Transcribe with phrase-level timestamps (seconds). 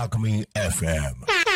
[0.00, 1.49] Alchemy FM.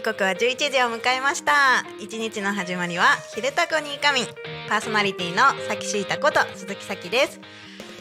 [0.00, 1.84] 時刻は11時を迎えました。
[2.00, 4.26] 一日の始まりは昼タコに仮眠
[4.66, 5.36] パーソナリティの
[5.68, 7.38] さきしいたこと鈴木咲です。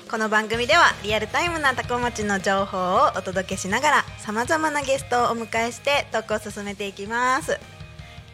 [0.09, 7.59] この番組ではリアルタイムなタコ町の情報をお届けしながらさまざまなゲストをお迎えしてトークを進めていきます。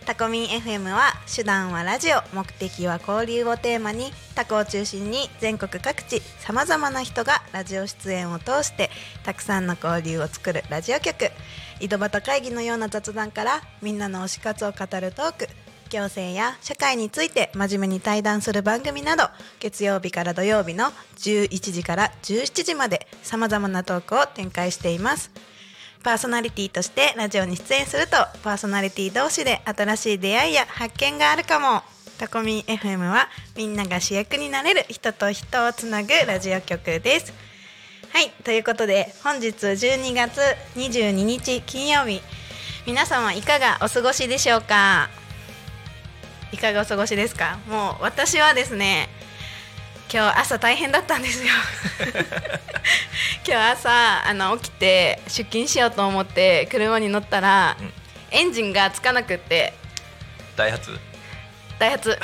[0.06, 8.92] タコミン FM は手段はラジオ目的は交流をテーマにタコを中心に全国各地さまざまな人がラジオ出演を通して
[9.24, 11.32] たくさんの交流を作るラジオ局。
[11.80, 15.48] 井戸端会議のような雑談からみんなの推し活を語るトーク。
[15.90, 20.86] 行政や社会について真面目に対談する番組など月曜日から土曜日の
[21.18, 25.32] 11時から17時までさまざまなトークを展開しています。
[26.04, 31.82] パーソナリティとしてラジオに出演するとパーソナリティ同士で新しい出会いや発見があるかも。
[32.18, 37.34] タコミン FM はみんなが主役になれる人と人をつなぐラジオ局です。
[38.16, 40.40] はいということで本日12月
[40.78, 42.22] 22日金曜日
[42.88, 45.10] 皆様いかがお過ごしでしょうか？
[46.54, 47.60] いかがお過ごしですか？
[47.68, 49.10] もう私はですね
[50.10, 51.52] 今日朝大変だったんですよ。
[53.46, 57.94] 今日朝あの起きて出勤しようと思って車に乗ったら、うん。
[58.32, 59.74] エンジンがつかなくって。
[60.56, 60.98] ダイハツ？
[61.80, 62.10] ダイハツ。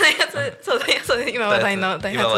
[0.00, 0.58] ダイハツ。
[0.62, 1.30] そうダイハツ。
[1.30, 2.28] 今話題のダイハツ。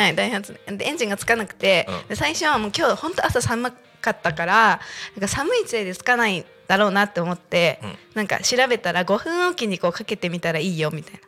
[0.00, 0.58] はいダイハツ。
[0.66, 2.08] でエンジンがつかなくて、うん。
[2.08, 4.80] で最初はもう今日本当朝寒かったから
[5.16, 7.98] なんか寒いせいでつかないだろうなって思って、うん。
[8.14, 11.20] なんか調べたら5分おきにこうかけてみたらいいよみたいな。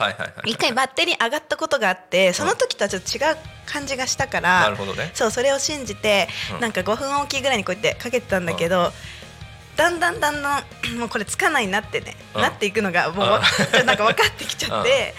[0.00, 5.10] はいはいはい一回バッテリー上がったことがあってその時とはちょっと違う感じがしたから、なるほどね。
[5.14, 6.60] そうそれを信じて、うん。
[6.60, 8.92] なんか5分おきぐらいにこうやってかけてたんだけど、
[9.80, 10.64] だんだんだんだん
[11.00, 12.42] もうこれつかないなってね、うん。
[12.42, 13.40] なっていくのがもう
[13.72, 15.14] ちょなんか分かってきちゃって、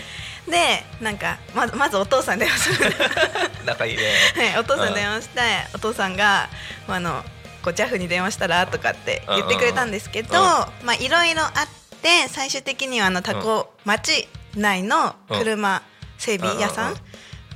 [0.47, 2.93] でなんかまずまずお父さんに電話する。
[3.65, 4.03] 仲いいね。
[4.37, 5.41] はい、お父さんに電話して、
[5.73, 6.47] お父さんが
[6.87, 7.25] あの
[7.63, 10.43] こう JAF に電話したらとかって言ってくれたんですけど、う
[10.83, 10.85] ん。
[10.85, 11.67] まあいろいろあっ
[12.01, 15.81] て最終的にはあのタコ町内の車
[16.19, 16.97] 整備屋さうんん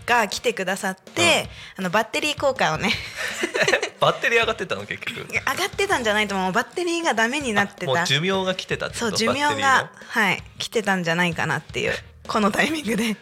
[0.05, 2.91] が来てくださって、あのバッテリー交換をね。
[3.99, 5.27] バッテリー上がってたの結局。
[5.31, 8.05] 上がってたんじゃないと思うバッテリーがダメになってた。
[8.05, 11.95] 寿命が来てたそう寿命がはい来てたんじゃないかなっていう
[12.27, 13.15] このタイミングで。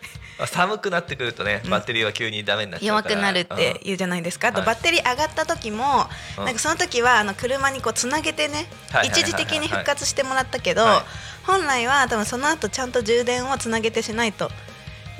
[0.47, 4.65] 寒くなってくるとねバッテリーは急にダメになっちゃう弱くなるって言うじゃないですか、あとはい。
[4.65, 6.07] バッテリー上がった時も、
[6.39, 6.45] うん。
[6.45, 9.21] なんかその時はあの車にこうつなげてね、はいはいはいはい。
[9.21, 11.01] 一時的に復活してもらったけど、はい。
[11.45, 14.49] 本来は多分その後ちゃんと充電をつなげてしないと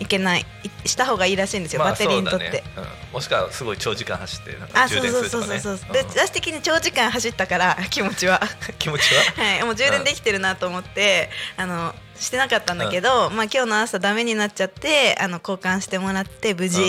[0.04, 0.46] いけない
[0.86, 2.50] いした方がいいらしいんですよ、まあバッテリーにとって。
[2.50, 2.64] ね。
[2.78, 2.86] うん。
[3.14, 5.94] もしくはすごい長時間走ってなんかあそう充電そうそうするとかねそうそう。
[5.94, 6.10] でうん。
[6.10, 8.42] 私的に長時間走ったから 気持ちは。
[8.80, 9.24] 気持ちは？
[9.44, 16.88] はいもう充電できてるなと思ってあのしてなかったんだけど、まあ今日の朝ダメになっちゃってあの交換してもらって無事、うん。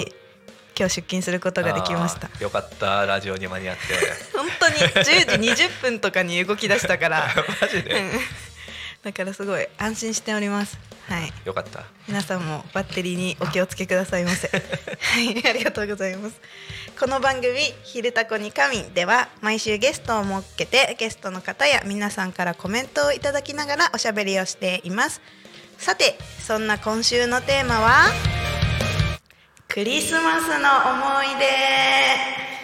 [0.76, 2.28] 今日出勤することができました。
[2.40, 3.06] よかった。
[3.06, 3.82] ラジオに間に合って。
[4.36, 4.74] 本当に。
[4.74, 7.32] 10時20分とかに動き出したから。
[7.60, 7.94] マジで？
[7.94, 8.10] うん
[9.04, 10.78] だからすごい安心しております。
[11.08, 11.32] はい。
[11.44, 11.84] よかった。
[12.08, 14.48] 皆さんもバッテリーにお気をつけくださいませ。
[14.48, 15.46] はい。
[15.46, 16.40] ありがとうございます。
[16.98, 25.20] この番組「昼タコに神」では毎週ゲストを設けてゲストの方や皆さんからコメントをいただきながらおしゃべりをしています。
[25.76, 28.06] さてそんな今週のテーマは
[29.68, 32.63] クリスマスの思い出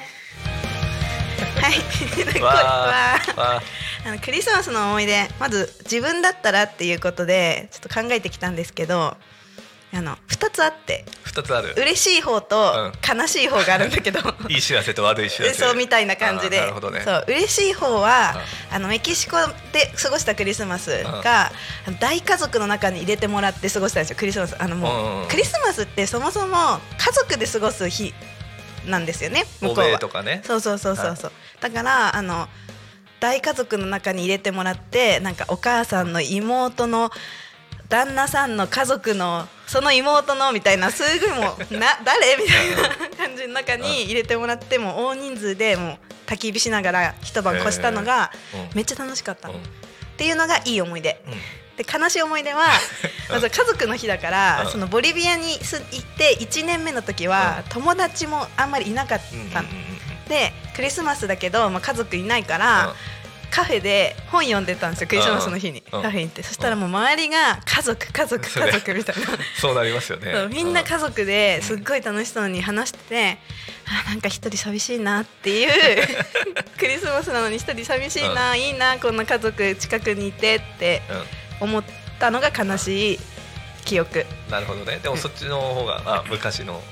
[1.61, 2.41] はい。
[2.41, 3.63] わわあ。
[4.11, 9.17] のクリスマスの思い出まず自分だったらっていうことでちょっと考えてきたんですけど
[9.93, 11.75] あの2つあってー二つある。
[11.77, 15.55] 嬉しい方と悲しい方があるんだけど、 いい知らせと悪い知らせ。
[15.55, 16.61] そうみたいな感じで。
[16.61, 17.03] なるほどね。
[17.05, 18.41] そう嬉しい方は、
[18.71, 19.37] あのメキシコ
[19.73, 21.53] で過ごしたクリスマスが、
[21.87, 24.57] あの大家族の中に入れてもらって過ごしたんですよクリスマス。
[24.59, 25.29] あのもう、うんうんうん。
[25.29, 28.15] クリスマスってそもそも家族で過ごす日
[28.91, 29.99] なんですよね向こうは。
[29.99, 30.43] とかね。
[30.45, 32.49] そうそうそうそうそう、だからあの
[33.21, 37.11] 大家族の中に入れてもらってなんかお母さんの妹の
[37.89, 48.71] 旦那さんの家族のその妹のみたいなすごいもう な誰みたいな感じの中に入れてもらっても大人数でもう焚き火しながら一晩越したのがうん。
[48.75, 49.61] めっちゃ楽しかったの、うん。
[49.61, 49.65] っ
[50.17, 51.23] ていうのがいい思い出。
[51.27, 51.35] うん
[51.83, 52.67] で悲しい思い出は
[53.31, 54.71] まず家族の日だから、うん。
[54.71, 59.21] そのボリビアにす行って1年目の時は、友達もあんまりいなかっ
[59.53, 59.69] たの、
[60.29, 62.95] でクリスマスだけど、まあ、家族いないから、
[63.51, 66.03] カフェで本読んでたんですよクリスマスの日に、うん。
[66.03, 66.43] カフェに行って。
[66.43, 69.23] そしたらもう周りが家族家族家族みたいな。
[69.59, 70.35] そうなりますよね。
[70.51, 73.39] みんな家族ですっごい楽しそうに話してて、
[73.87, 76.07] あなんか一人寂しいなっていう
[76.79, 81.85] クリスマスなのに一人寂しいな、いいなこんな家族近くにいてってうんうん思っ
[82.19, 83.19] たのが悲しい
[83.85, 84.25] 記憶。
[84.51, 84.99] なるほどね。
[85.03, 86.83] でもそっちの方があ 昔の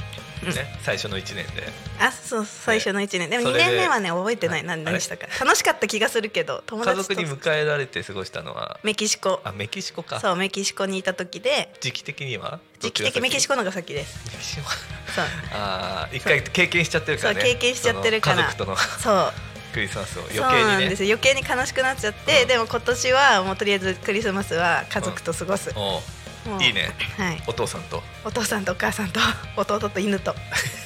[0.41, 0.55] うん。
[0.55, 1.69] ね最初の一年で。
[2.01, 3.29] あそう最初の1年。
[3.29, 4.63] でも2それで年目はね覚えてない。
[4.63, 5.27] 何あれ何したか。
[5.45, 7.15] 楽しかった気がするけど友家達と。
[7.15, 8.79] 族に迎えられて過ごしたのは？
[8.85, 9.41] メキシコ。
[9.45, 10.21] あメキシコか。
[10.21, 11.75] そうメキシコにいた時で。
[11.81, 12.61] 時期的には？
[12.79, 14.21] 時期的メキシココのが先です。
[14.33, 14.71] メキシコ。
[14.71, 15.25] そう。
[15.55, 17.41] ああ一回経験しちゃってるからね。
[17.41, 18.37] そう経験しちゃってるから。
[18.37, 18.77] その家族との。
[18.77, 19.33] そう
[19.73, 21.17] クリスマスを余計そうなんにねですよ。
[21.17, 22.49] 余計に悲しくなっちゃって、うん。
[22.49, 25.71] でも今年はもうとりあえずクリスマスは家族と過ごす、
[26.61, 26.91] いいね。
[27.17, 27.43] はい。
[27.47, 28.03] お父さんと。
[28.25, 29.21] お父さんとお母さんと
[29.57, 30.35] 弟と犬と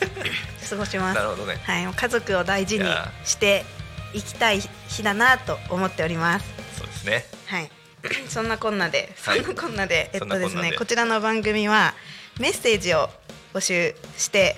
[0.69, 1.17] 過ごします。
[1.17, 1.61] なるほどね。
[1.63, 1.85] はい。
[1.85, 2.85] もう家族を大事に
[3.25, 3.65] して
[4.13, 6.47] いきたい日だなと思っております。
[6.79, 7.27] そうですね。
[7.47, 7.71] はい。
[8.29, 9.41] そんなこんなでそはい。
[9.41, 11.95] んなこんなで、えっとですねこちらの番組は
[12.39, 13.11] メッセージを
[13.55, 14.57] 募集して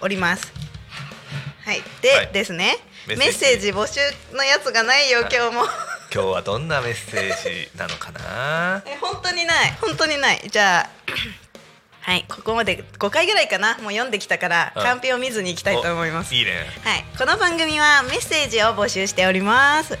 [0.00, 0.52] おります。
[1.64, 1.82] はい。
[2.00, 2.28] で、はい。
[2.32, 2.76] ですね
[3.06, 3.70] メッセージ。
[3.70, 4.00] 募集
[4.34, 5.30] のやつがないよ、はい。
[5.32, 5.62] 今日も。
[6.12, 8.82] 今日はどんなメッセージなのかな？
[8.86, 9.76] え本当にない。
[9.80, 10.42] 本当にない。
[10.50, 10.90] じゃあ
[12.00, 13.74] はいここまで5回ぐらいかな。
[13.78, 14.82] もう読んできたからうん。
[14.82, 16.32] カンペを見ずにいきたいと思います。
[16.32, 16.66] おいいね。
[16.84, 17.04] はい。
[17.16, 19.98] この番組はメッセージを募集しております。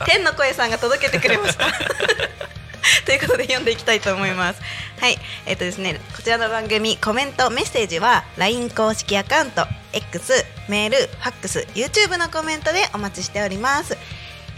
[0.00, 1.66] あ 天の声さんが届けてくれました
[3.04, 4.60] ということで読んでいきたいと思います。
[5.00, 5.18] はい。
[5.46, 13.96] えっ、とですねこちらの番組コメントメッセージは LINE 公式アカウント X メールファックス YouTube のコメントでお待ちしております。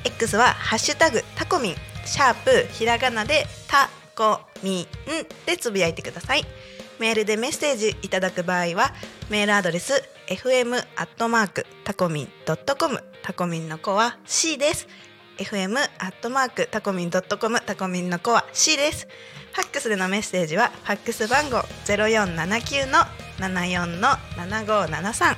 [0.04, 1.76] X はハッシュタグタコミン
[2.06, 4.86] シャープひらがなでタコミン
[5.46, 6.44] でつぶやいてください。
[6.98, 8.92] メールでメッセージいただく場合は
[9.30, 13.02] メールアドレス fm アットマークタコミンドットコム。
[13.22, 14.88] タコミンの子は C です。
[15.40, 19.08] Fm アットマークタコミンドットコムタコミンの子は C です。
[19.54, 22.98] ファックスでのメッセージはファックス番号ゼロ四七九の
[23.38, 25.36] 七四の七五七三。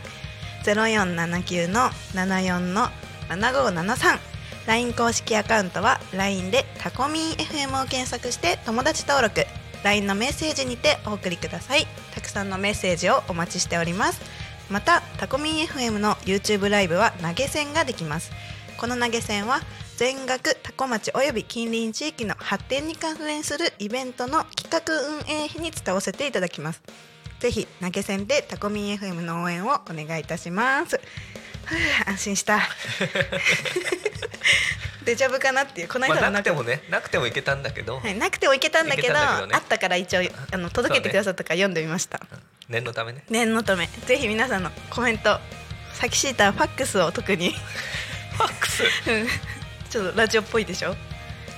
[0.64, 2.88] ゼロ四七九の七四の
[3.28, 4.18] 七五七三。
[4.66, 9.46] LINE 公式アカウントは LINE でタコミン FM を検索して友達登録。
[9.84, 11.86] LINE のメッセージにてお送りください。
[12.12, 14.20] たくさんのメッセージをお待ちしております。
[14.68, 18.32] またタコミン FM の YouTube ライブは投げ銭ができます。
[18.82, 19.60] この投げ銭は
[20.02, 26.82] 全額タコ町および近隣地域の発展に関連するイベントの企画運営費に使わせていただきます。
[27.38, 31.00] ぜひ投げ銭でタコミン FM の応援をお願いいたします。
[32.04, 32.68] 安心した。
[35.06, 39.20] デジャブかなっていうこの間なくてもねなくてもいけたんだけど、はい、なくてもいけたんだけどね。
[39.52, 42.20] あったから一応あの届けてくださったから読んでみました、
[42.68, 43.22] 念のためね。
[43.30, 43.86] 念のため。
[43.86, 45.38] ぜひ皆さんのコメント
[45.94, 47.52] サキシーターファックスを特に。
[47.52, 48.82] ファックス？
[49.08, 49.61] うん
[49.92, 50.94] ちょっとラジオっぽいでしょ？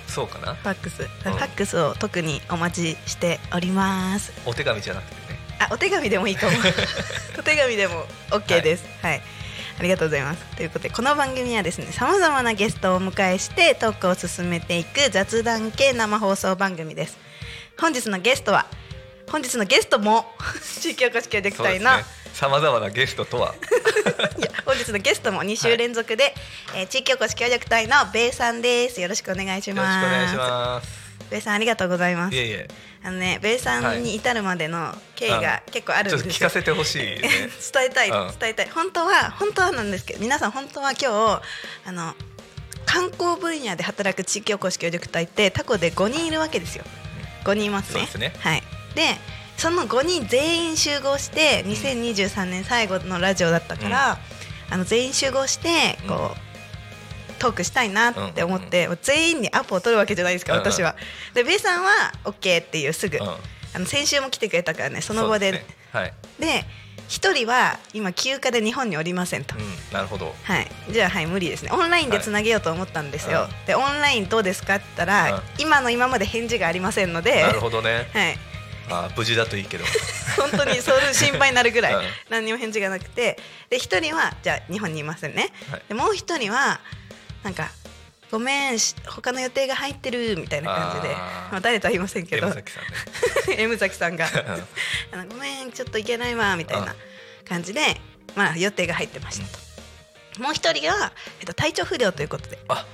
[0.09, 0.55] そうかな。
[0.55, 4.33] ファックス、ファックスを特にお待ちしております。
[4.45, 5.39] お手紙じゃなくてね。
[5.61, 6.53] あお手紙でもいいかも
[7.39, 8.85] お手紙でも OK です。
[9.03, 9.23] はい、
[9.79, 10.41] ありがとうございます。
[10.57, 17.17] ということでこの番組はですねさまざまなゲストをお迎えしてトークを進めていく雑談系生放送番組です。
[17.81, 18.67] 本日のゲストは
[19.31, 20.27] 本日のゲストも
[20.81, 21.91] 地域おこし協力隊の、
[22.33, 23.55] さまざまなゲストとは。
[24.39, 26.35] いや本日のゲストも2週連続で、
[26.75, 29.01] えー地域おこし協力隊のベイさんです。
[29.01, 30.89] よろしくお願いしよろしますくお願いします。
[31.31, 32.35] ベイさんありがとうございます。
[32.35, 32.69] いえいえ。
[33.03, 36.49] あのねベイさんに至るまでの経緯が結構あるんですよ。
[36.49, 37.21] かせてほしいね。
[37.73, 38.39] 伝えたい、うん。
[38.39, 38.69] 伝えたい。
[38.75, 41.43] 本当は本当はなんですけど皆さん本当は今日
[41.87, 42.15] あの
[42.87, 46.85] 観光分野で働く地域おこし協力隊ってタコで5人いるわけですよ。
[47.45, 47.93] 5人いますね。
[47.93, 48.35] そうですね。
[48.41, 48.63] はい
[48.95, 49.19] で
[49.57, 54.19] その5人全員集合して2023年最後のラジオだったから、
[54.71, 60.59] あの全員集合してこう、トークしたいなって思って、全員にアポを取るわけじゃないですか、うん。
[60.61, 60.97] うん私は。
[61.35, 63.25] でベイさんは OK っていうすぐ、うん。
[63.25, 65.53] あの先週も来てくれたからねその場で。
[65.53, 65.77] そうすね。
[65.93, 66.65] はい、で
[67.07, 70.35] 一人は今休暇で日本におりませんと、うん、なるほど。
[70.43, 70.67] はい。
[70.91, 71.71] じゃあはい無理ですね。
[71.73, 73.67] オンラインでつなげようと思ったんですよ、はい。
[73.67, 75.43] でオンラインどうですかって言ったら、うん。
[75.59, 77.43] 今の今まで返事がありませんので。
[77.43, 78.09] なるほどね。
[78.13, 78.54] はい
[78.91, 79.85] あー無事だといいけど。
[80.37, 82.03] 本当にそういう心配になるぐらいうん。
[82.29, 83.39] 何にも返事がなくて。
[83.71, 85.83] で一人はじゃあ日本にいませんね、はい。
[85.89, 86.81] でもう一人は
[87.43, 87.71] なんか
[88.31, 91.15] 「ごめんし他の予定が入ってる」みたいな感じで。
[91.15, 92.47] まあ、誰とは言いませんけど。
[92.47, 93.57] M 崎さんね。
[93.63, 94.29] M 崎さんが。
[95.13, 95.19] うん。
[95.21, 96.95] あの「ごめんちょっと行けないわ」みたいな
[97.49, 98.01] 感じで、
[98.35, 99.47] まあ、予定が入ってました。
[100.37, 102.59] と、もう一人が、えっと、体調不良ということで。
[102.69, 102.87] あ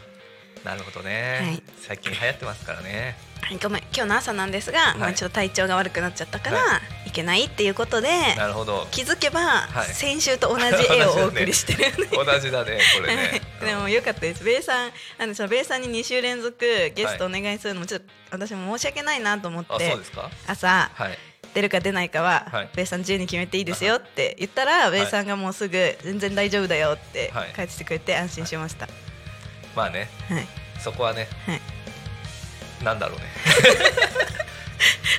[0.64, 1.62] なるほどね、はい。
[1.80, 3.16] 最近流行ってますからね。
[3.22, 3.29] はい
[3.62, 3.82] ごめん。
[3.94, 7.10] 今日の朝なんですが、まあ、はいちょっと体調が悪くなっちゃったから、、はい。
[7.10, 8.86] けないっていうことでなるほど。
[8.92, 9.88] 気づけば、はい。
[9.88, 12.16] 先週と同じ絵を お送りしてるんで。
[12.16, 13.40] 同じだねこれね。
[13.64, 14.44] でもよかったです。
[14.44, 16.58] ベイさん、あのそのベイさんに2週連続
[16.94, 20.30] ゲストお願いするのもちょっと私も申し訳ないなと思っあてそうですか？
[20.46, 21.18] 朝はい。
[21.52, 22.68] 出るか出ないかは、はい。
[22.76, 27.52] ベイさん自由に決めていいですよって言ったら、ベイさんがもうすぐ全然大丈夫だよってはい。
[27.56, 28.88] 返してくれて安心しました。
[29.74, 30.08] まあね。
[30.28, 30.46] はい。
[30.78, 31.26] そこはね。
[31.46, 31.60] はい。
[32.82, 33.24] なんだろうね。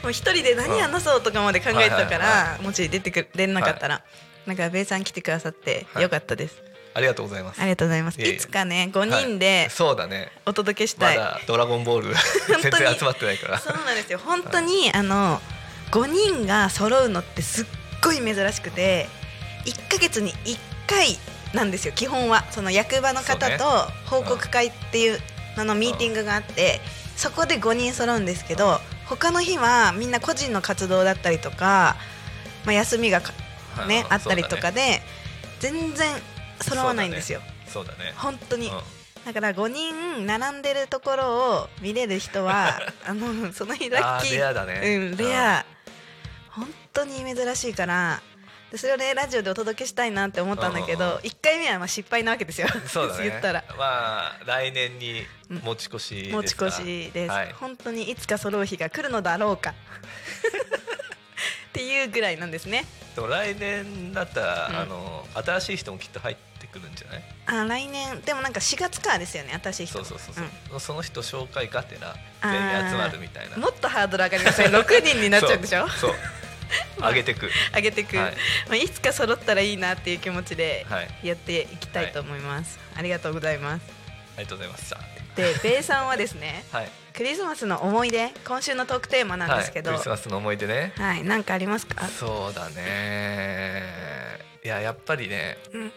[0.03, 4.01] もう一人で何話そうとかまで考えてたから、もし出てく出なかったら、
[4.45, 6.03] なんかベイさん来てくださってはい。
[6.03, 6.61] よかったです。
[6.93, 7.61] ありがとうございます。
[7.61, 8.21] ありがとうございます。
[8.21, 9.39] いつかね5人はい。
[9.39, 10.31] でそうだね。
[10.45, 11.17] お届けしたい。
[11.17, 12.15] まだドラゴンボール
[12.61, 13.59] 全然集まってないから。
[13.59, 14.19] そうなんですよ。
[14.19, 15.41] 本当にあの
[15.91, 17.65] 5人が揃うのってすっ
[18.03, 19.07] ごい珍しくて
[19.65, 21.17] 1ヶ月に1回
[21.53, 22.45] なんですよ基本は。
[22.51, 25.19] その役場の方と報告会っていう
[25.57, 26.81] ののミーティングがあって
[27.21, 31.95] そこで5人揃うんですけど他の日はみんな個人の活動だったりとか、
[32.65, 33.31] まあ、休みがか
[33.87, 35.01] ねうんあったりとかで
[35.59, 36.07] 全然
[36.61, 37.41] 揃わないんですよ。
[37.67, 38.13] そうだね。
[38.17, 38.69] 本当に。
[38.69, 38.73] うん。
[39.23, 44.31] だから5人並んでるところを見れる人は あのその日ラッあキー。
[44.31, 44.81] ーレアだね。
[44.83, 45.63] うんレア、
[46.49, 48.19] 本当に珍しいから
[48.71, 51.15] でそれをねラジオでお届けしたいなって思ったんだけうんうんうん。
[51.17, 52.67] ど1回目はまあ失敗なわけですよ。
[52.87, 53.29] そうだね。
[53.29, 53.63] 言ったら。
[53.77, 57.53] まあ来年に持ち越しですか持ち越しです、はい。
[57.53, 59.71] 本当にいつか揃う日が来るのだろうか。
[59.71, 59.73] っ
[61.73, 62.85] ていうぐらいなんですね。
[63.15, 64.75] でも来年だったら、うん。
[64.77, 67.23] あの新しい人もきっと入ってくるんじゃない？
[67.47, 70.03] あ来年でもなんか4月からですよね新しい人。
[70.05, 73.57] そうそうそうそう、その人紹介がてら全員集まるみたいな。
[73.57, 75.89] もっとハードル上がりますね6人になっちゃうんでしょ？
[75.89, 76.11] そう。
[76.11, 76.19] そう
[76.99, 77.49] 上げてく。
[77.75, 78.33] 上げてく、はい。
[78.33, 78.35] い
[78.67, 81.27] まあ、いつか揃ったらいいなっていう気持ちではい。
[81.27, 83.83] やっていきたいと思います、ありがとうございます。
[84.35, 84.97] ありがとうございました
[85.35, 86.89] でベイさんはですね はい。
[87.13, 90.93] クリスマスの思い出今週のトークテーマなんですけどはい、はいクリスマスの思い出ね。
[90.97, 92.07] 何、なんかありますか？
[92.07, 94.39] そうだね。
[94.63, 95.91] いややっぱりねうん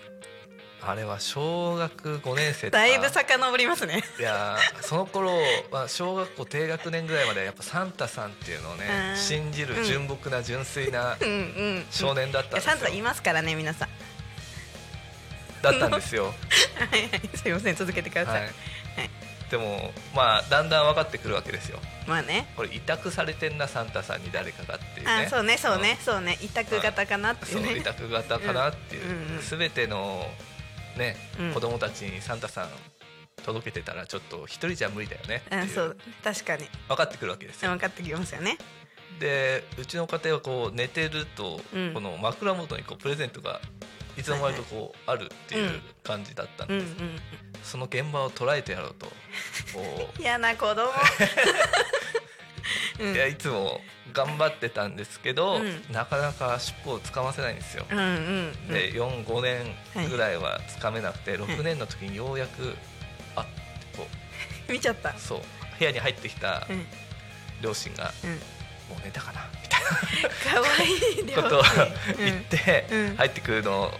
[0.86, 4.02] あれは小学5年生だいぶ遡りますね。
[4.18, 5.30] いやーその頃
[5.70, 9.16] は小学校低学年ぐらいまでやっぱサンタさんっていうのをねうん。
[9.16, 11.86] 信じる純朴な純粋なうんうん。
[11.90, 12.70] 少年だったんですよ。
[12.72, 13.88] サンタいますからね皆さん。
[15.62, 17.30] だったんですよ、はいはい。
[17.34, 18.50] すいません続けてください、はい、
[19.50, 21.78] でもまあだんだん分かってくるわけですよ。
[22.06, 22.52] まあね。
[22.54, 25.24] これ委託されてんなサンタさんに誰かがっていうね。
[25.26, 26.36] あそうねそうね、そうね。
[26.42, 30.28] 委託型かなっていそううね委託型かなっていう、うんうんすべての
[30.96, 31.52] ね、うん。
[31.52, 32.68] 子供たちにサンタさん
[33.44, 35.54] 届けてたらちょっと一人じゃ無理だよねう。
[35.54, 36.64] あそう確かに。
[36.88, 37.70] 分かってくるわけですよ。
[37.70, 38.58] 分かってきますよね。
[39.20, 41.94] でうちの家庭はこう寝てると、うん。
[41.94, 43.60] この枕元にこうプレゼントが
[44.16, 46.96] いつの間にかこうあるっていう感じだったんです、ん
[47.62, 49.10] その現場を捉えてやろうと
[50.20, 50.92] 嫌な子供
[53.00, 53.14] うん。
[53.14, 53.80] いやいつも
[54.12, 55.82] 頑張ってたんですけど、うん。
[55.92, 57.86] なかなか尻尾をつかませないんですよ。
[57.90, 58.68] うんうんうん。
[58.68, 62.74] で45年ぐらいはつかめなくて、6年の時にようやく
[63.36, 64.06] あってこ
[64.68, 65.10] 見ちゃった。
[65.10, 65.40] うそう。
[65.78, 66.86] 部屋に入ってきたうん。
[67.60, 68.30] 両親がうん
[68.90, 69.80] 「もう寝たかな?」みたい
[70.44, 70.86] 可愛
[71.22, 71.62] いなことを
[72.18, 72.24] うん。
[72.24, 73.16] 言ってうん。
[73.16, 73.92] 入ってくるの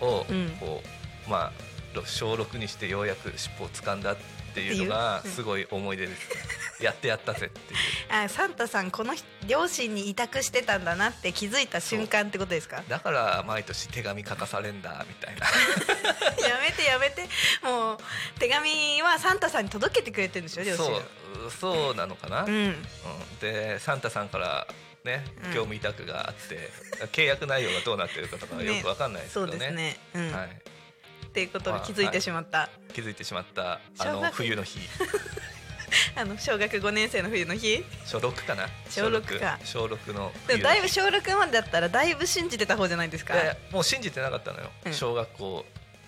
[0.00, 0.50] をうん。
[0.60, 0.82] こ
[1.26, 4.22] うまあ小6にしてようやく尻尾を掴んだって
[4.52, 5.28] っていうう。
[5.28, 5.30] ん。
[5.30, 6.18] すごい思い出です。
[6.28, 6.36] ね。
[6.80, 7.80] やってやったぜっていう。
[8.12, 12.82] あサンタさんこの人両親に委託してたんだなって気づいた瞬間ってことですか？
[12.88, 15.46] だから毎年手紙書かされんだみたいな。
[16.48, 17.28] やめてやめて。
[17.62, 17.98] もう
[18.38, 20.84] 手紙はサンタさんに届けてくれてるんでしょ両親。
[20.86, 20.92] そ
[21.46, 22.68] うそうなのかな、ううん。
[22.70, 22.86] ん
[23.40, 24.66] でサンタさんから
[25.04, 25.50] ねうん。
[25.52, 26.70] 業務委託があって、
[27.12, 29.56] 契約内容がどうなってるかとかよくわかんないですけそどね。
[29.56, 29.96] うですね。
[30.14, 30.48] うん、はい、
[31.32, 34.78] っていうことに気づいてしまった、気づいてしまったあの冬の日。
[36.14, 37.82] あの小学5年生の冬の日？
[38.04, 38.68] 小6かな？
[38.90, 39.58] 小六か。
[39.64, 43.34] 小6のでもだいぶ冬小6までだったらだいぶ信じてた方じゃないですか。
[43.70, 44.92] もう信じてなかったのよ、うん。
[44.92, 45.64] 小学校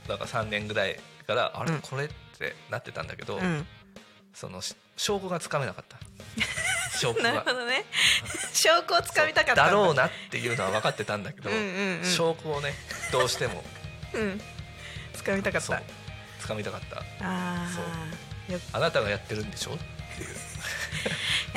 [0.08, 1.80] だから3年ぐらいからあれ、うん。
[1.80, 2.04] これ？
[2.04, 3.66] ってなってたんだけど、うん。
[4.34, 5.96] そのし証拠がつかめなかった。
[6.98, 7.86] 証拠なるがほどね。
[8.52, 9.72] 証拠をつかみたかったんだ。
[9.72, 12.00] ろうなっていうのは分かってたんだけど、うん。
[12.04, 12.74] 証拠をね
[13.10, 13.64] どうしても。
[14.12, 14.40] うん
[15.24, 15.82] つかみたかった。
[16.46, 17.02] 掴みたかった。
[17.22, 18.60] あそう。
[18.74, 19.72] あなたがやってるんでしょ？
[19.72, 20.36] っていう。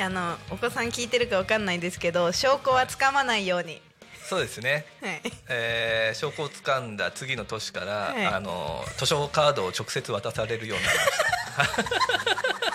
[0.00, 3.82] あのお子さん聞いてるかわかんないですけど証拠はつかまないように、
[4.28, 8.26] そうですね、はい、えー証拠をつかんだ次の年から、はい。
[8.26, 11.84] あの図書カードを直接渡されるようになりまし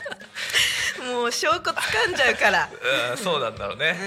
[0.09, 0.12] た
[1.12, 2.69] もう証拠つかんじゃうから。
[3.12, 3.98] うんそうなんだろうね、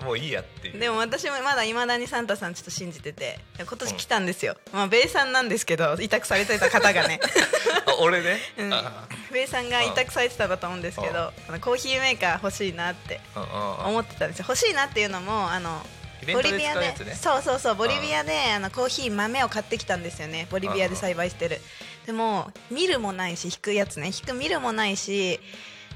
[0.00, 0.78] うもういいやっていう。
[0.78, 7.20] でも私もまだいまだにサンタさんちょっと信じてて今年来たんですよ、まあベイさんなんですけど委託されてた方がね。
[7.86, 8.72] あ俺ね、うん。
[8.72, 13.84] あベイさんが委託されてたんだと思うんですけどあのコーヒーメーカー欲しいなってうんうんうん。
[13.86, 14.46] 思ってたんですよ。
[14.48, 15.84] 欲しいなっていうのもあの
[16.32, 20.46] ボリビアでそうそうそうボリビアであのコーヒー豆を買ってきたんですよね。
[20.50, 21.60] ボリビアで栽培してる。
[22.06, 24.06] でもミルもないし引くやつね。
[24.06, 25.40] 引くミルもないし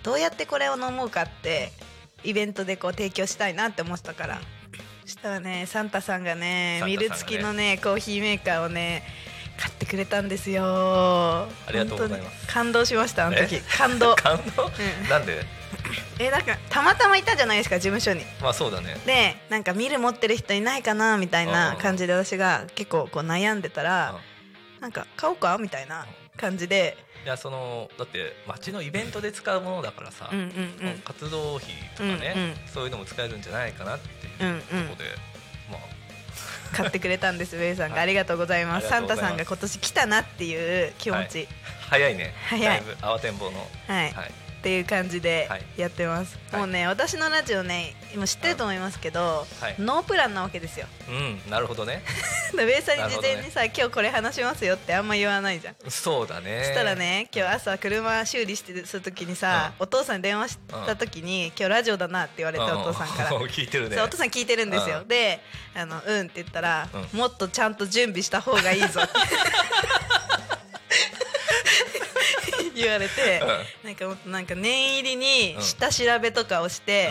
[0.02, 1.72] どうやってこれを飲もうかって
[2.24, 4.40] イベントでこう提供したいなって思ってたから。
[5.04, 6.82] そしたらねサンタさんがねね。
[6.86, 9.02] ミル付きのねコーヒーメーカーをね
[9.58, 10.62] 買ってくれたんですよ。
[10.64, 12.46] ありがとうございます。
[12.46, 13.56] 感動しましたあの時。
[13.56, 13.60] え？
[13.76, 14.14] 感動。
[14.20, 15.08] 感動、うん。
[15.08, 15.44] なんで？
[16.18, 18.22] えなんかたまたまいたじゃないですか事務所に。
[18.42, 18.96] まあそうだね。
[19.06, 24.14] でなんかミル持ってる人いないかなみたいな感じで私が結構こう悩んでたら
[24.80, 25.56] なんか買おうか？
[25.58, 30.98] みたいな感じでいやそのだって町のイベントで使うものだからさ、うんうんうん。
[31.04, 32.54] 活動費とかね、うんうん。
[32.72, 34.60] そういうのも使えるんじゃないかなっていうとうんうん。
[34.60, 35.04] ころで、
[35.70, 35.80] まあ。
[36.76, 38.00] 買ってくれたんです ウェイさんが。
[38.00, 38.86] ありがとうございます。
[38.86, 41.48] あサンタさんが今年来たなっていう気持ち。
[41.90, 42.34] 早いね。
[42.48, 42.64] 早い。
[42.64, 43.58] だいぶ慌てんぼうの。
[43.88, 45.62] はい、はいっていう感じではい。
[45.76, 46.60] やってます、はい。
[46.62, 49.76] もうね私のラジオね今知ってると思いますけど、はい。
[49.78, 50.86] ノープランなわけですよ。
[51.08, 51.12] う
[51.46, 52.02] んなるほどね。
[52.56, 55.74] でウェイさんに事前にさ、今日これ話しますよってあんま言わないじゃん。
[55.88, 56.64] そうだね。
[56.64, 63.30] そしたらね今日朝車修理してする時にさ、お父さんに電話した時に、今日ラジオだなって言われて、お父さんから。
[63.30, 64.00] う 聞いてるね。
[64.00, 65.08] お父さん聞いてるんですよ、うん。
[65.08, 65.40] で
[65.74, 69.14] あの「うん」って言ったら、うもっとちゃんと準備した方がいいぞ」って
[72.82, 73.42] 言われて、
[73.84, 75.62] なんかもっとなんか念入りにうん。
[75.62, 77.10] 下調べとかをして、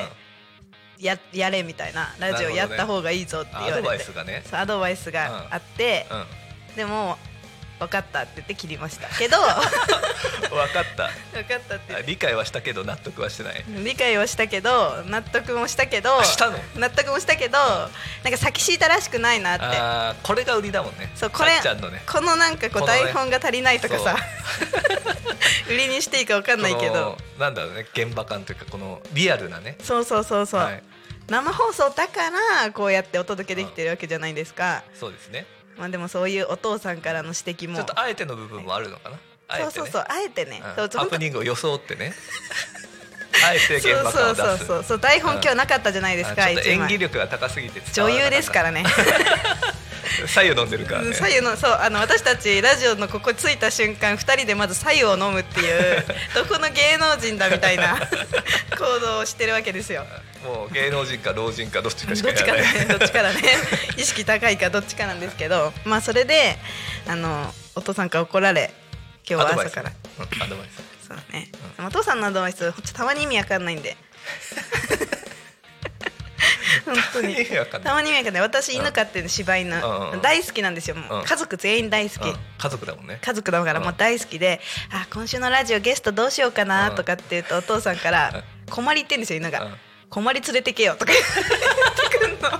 [0.99, 3.79] ややれみたいなラジオやった方がいいぞって言われて。
[3.79, 4.43] アドバイスがね。
[4.51, 6.07] アドバイスがあって、
[6.69, 6.75] うん。
[6.75, 7.17] でも
[7.79, 9.37] 分かったって言って切りましたけど。
[10.49, 11.09] 分かった。
[11.33, 12.03] 分かったって。
[12.07, 13.63] 理解はしたけど納得はしてない。
[13.67, 16.19] 理解はしたけど納得もしたけど。
[16.19, 16.57] あしたの？
[16.75, 20.19] 納得もしたけどなんか先シータらしくないなって。
[20.23, 21.11] これが売りだもんね。
[21.15, 22.01] そうこれさっちゃんのね。
[22.07, 24.15] このなんかこう台本が足りないとかさ。
[25.69, 29.77] 売りにしていいか分かんないけこどのなんだろうね現場感というかこのリアルなね。
[29.83, 30.83] そうそうそうそう、はい。
[31.29, 32.29] 生放送だか
[32.63, 35.45] らこうやってお届けできてるわけじゃないですか、そうですね
[35.77, 37.75] まあでもそういうお父さんからの指摘も。
[37.75, 39.17] ちょっとあえての部分もあるのかな？
[39.49, 40.89] あえてねそうそうそうあえてね、うん。
[40.89, 42.13] そうハプニングを装ってね。
[43.45, 44.99] あえて現場そうそう感を出すそうそう。
[44.99, 48.83] 台本今日なかったじゃないですか、あちょっと演技力が高すぎて伝女優ですからね。
[50.25, 51.13] 左右飲んでるからね。
[51.13, 57.99] 左右のそうあの私たちラジオのここ着いた瞬間2人でまず左右を飲むっていう どこの芸能人だみたいな
[58.77, 60.05] 行動をしてるわけですよ。
[60.43, 62.73] もう芸能人か老人かどっちかしかやらない。
[62.79, 63.41] ねどっちかだね。
[63.97, 66.57] 意識高いかどっちかなんですけど まあそれで
[67.07, 68.71] あのお父さんから怒られ
[69.29, 69.91] 今日は朝から。
[69.91, 70.97] うんアドバイス。
[71.07, 73.95] そうね、お父さんのアドバイスほんとたまに意味わかんないんで。
[76.85, 77.35] 本当に。
[77.81, 78.41] たまに意味わかんない。
[78.41, 80.11] 私犬飼ってる柴犬、うん。
[80.11, 80.95] うん大好きなんですよ。
[80.97, 81.25] もう、うん。
[81.25, 82.37] 家族全員大好き、うん。
[82.57, 83.19] 家族だもんね。
[83.21, 84.59] 家族だからもう大好きで、
[84.91, 89.63] あ今週のラジオゲストどうしようかなとかって言うとお父さんからうん「困り」ってんですよ犬が。
[89.63, 89.77] うん
[90.09, 91.25] 「困り連れてけよ」とか言っ
[92.11, 92.47] てくんの。
[92.49, 92.59] あ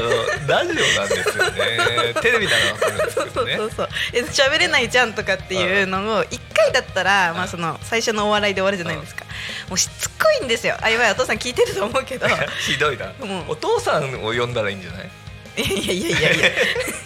[0.00, 2.14] のラジオなんですよね。
[2.20, 3.56] テレビならわかるんですそうけどね。
[3.56, 9.24] そうそうそうえ喋れないじゃんとかっていうのを1回だったら、まあ、その最初のお笑いで終わるじゃないですか、
[9.68, 10.76] もうしつこいんですよ。
[10.80, 12.26] あやばいお父さん聞いてると思うけど。
[12.26, 12.30] い
[12.66, 13.48] ひどいな、うん。
[13.48, 15.10] お父さんを呼んだらいいんじゃない？
[15.56, 16.48] やいやいやいやいや。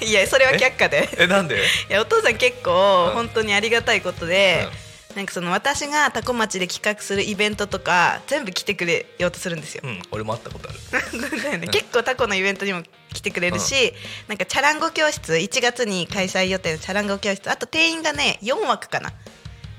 [0.09, 1.09] いやそれは却下で。
[1.19, 1.57] えなんで？
[1.57, 1.59] い
[1.93, 3.15] やお父さん結構うん。
[3.15, 4.69] 本当にありがたいことで、
[5.17, 9.81] なんかその私が多古町で企画するイベントとか全部来てくれようとするんですよ。
[9.83, 10.79] うん俺も会ったことある。
[11.43, 12.83] だよね、結構タコのイベントにも
[13.15, 13.95] 来てくれるし、
[14.29, 19.15] なんかチャランゴ教室1月に開催予定のチャランゴ教室あと定員がね4枠かな。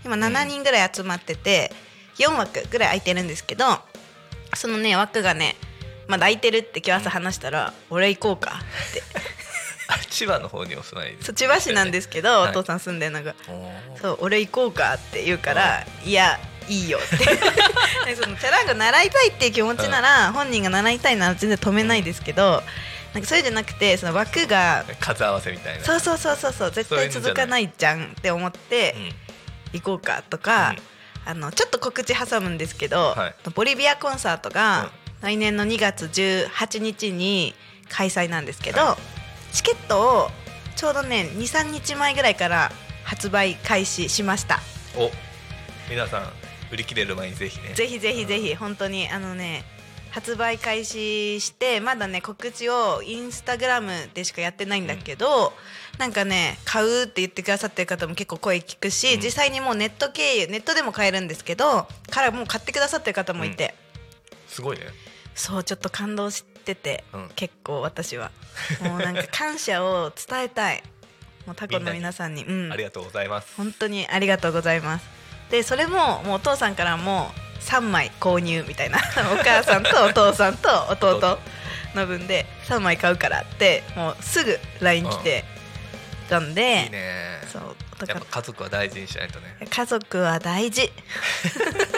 [0.04, 1.72] 今7人ぐらい集まってて、
[2.18, 3.80] 4枠ぐらい空いてるんですけど
[4.56, 5.56] そのね枠がね
[6.08, 9.04] まだ空いてるって今日朝話したら「俺行こうか」って。
[9.14, 9.47] あ
[10.10, 12.50] 千葉の方にお住まいそう千葉市なんですけど、はい。
[12.52, 13.36] お父さん住んでるのが。
[14.02, 16.12] そう俺行こうかって言うから、い。
[16.12, 17.18] やいいよって。
[18.06, 22.64] でそのチャランゴ習いたいっていう気持ちなら、本人が習いたいなら全然止めないですけど、
[23.14, 25.84] なんかそれじゃなくてその枠が数合わせみたいな。
[25.84, 28.96] そうそうそうそうそう絶対続かないじゃんって思って
[29.74, 30.76] 行こうかとか、
[31.26, 33.36] あのちょっと告知挟むんですけど、はい。
[33.54, 37.56] ボリビアコンサートが来年の2月18日に
[37.90, 38.98] 開催なんですけど、は
[39.58, 40.30] チケットを
[40.76, 42.72] ちょうどね23日前ぐらいから
[43.04, 44.60] 発売開始しました。
[44.96, 45.12] うんお
[45.90, 46.24] 皆さん
[46.72, 47.74] 売り切れる前にぜひね。
[47.74, 49.64] ぜひぜひぜひ本当にあのね
[50.12, 55.54] 発売開始してまだね告知をインスタグラムでしかやってないんだけど、
[55.98, 59.22] なんかね買うって言ってくださってる方も結構声聞くし、うん。
[59.22, 63.74] 実際にもうネット経由ネットでも買えるんですけどからもう買ってくださってる方もいて、
[64.48, 64.84] すごいね
[65.38, 67.30] そうちょっと感動してて、うん。
[67.36, 68.32] 結構私は。
[68.82, 70.84] もうなんか感謝を伝えたい。
[71.46, 72.44] もうタコの皆さんに。
[72.44, 72.74] うん。
[72.74, 73.54] ありがとうございます。
[73.56, 75.06] 本当にありがとうございます。
[75.52, 78.98] でそれももうお父さんからも3枚購入みたいな。
[79.32, 81.40] お母さんとお父さんと弟
[81.94, 85.46] の分で3枚買うからってもうすぐ LINE 来て
[86.30, 86.56] たん。
[86.56, 87.42] で、いいね。
[87.54, 89.56] そう家族は大事にしないとね。
[89.60, 90.92] ら家族は大事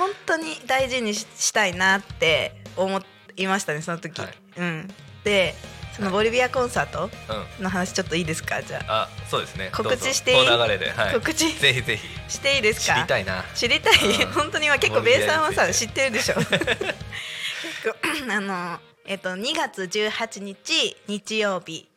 [0.00, 3.00] 本当に大事にししたいなって思
[3.36, 4.34] いましたねその時、はい。
[4.58, 4.88] うん。
[5.24, 5.54] で
[5.94, 7.10] そのボリビアコンサート
[7.58, 7.64] うん。
[7.64, 8.62] の話ちょっといいですか？
[8.62, 9.02] じゃあ。
[9.02, 9.70] あそうですね。
[9.74, 10.46] 告知していい？
[10.46, 11.52] 流れで、はい、告知？
[11.58, 12.08] ぜひぜひ。
[12.32, 13.44] していいです知かりたいな。
[13.54, 14.32] 知りたい、うん。
[14.32, 16.36] 本当に今結構ベイさんはさ知ってるでしょ？
[16.36, 21.88] 結構 あのえっと2月18日日曜日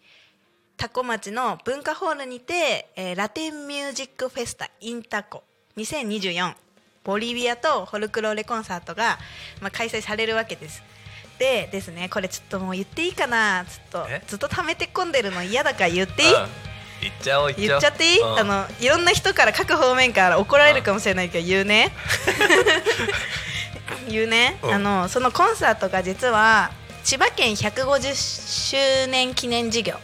[0.75, 5.43] タコ町の文化ホールにて、えーラテンミュージックフェスタインタコ。
[5.77, 6.53] 2024
[7.03, 9.17] ボリビアとホルクローレコンサートが、
[9.61, 10.83] まあ、開催されるわけです。
[11.39, 13.65] でですねこれちょっともう言っていいかな。
[13.65, 14.21] ちょっとえ？
[14.27, 16.33] ずっと溜めて込んでるの嫌だから言っていい？
[16.33, 16.47] うん
[17.01, 18.39] 言っちゃおう言っちゃおう言っちゃっていい、うん。
[18.39, 21.91] あのいろんな人から各方面から怒られるかもしれないけど言うね。
[24.07, 24.73] 言うね、うん。
[24.73, 26.71] あのそのコンサートが実は
[27.03, 28.15] 千葉県150
[29.05, 29.95] 周年記念事業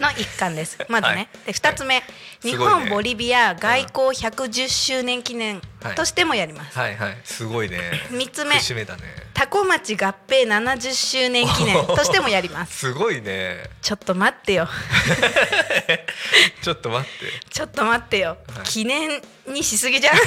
[0.00, 0.78] の一環です。
[0.88, 1.28] まずね、はい。
[1.46, 2.02] で2つ目、
[2.42, 2.74] 日すごいね。
[2.74, 5.60] 本ボリビア外交110周年記念
[5.94, 6.96] としてもやります、はい。
[6.96, 7.16] はい。
[7.24, 7.78] すごいね。
[8.10, 8.56] 三つ目。
[8.58, 9.02] 節目だね。
[9.34, 12.78] タコ町合併70周年記念としてもやります。
[12.78, 13.64] すごいね。
[13.82, 14.68] ちょっと待ってよ。
[16.62, 17.32] ちょっと待って。
[17.50, 18.64] ちょっと待ってよ、はい。
[18.64, 20.16] 記念にしすぎじゃん。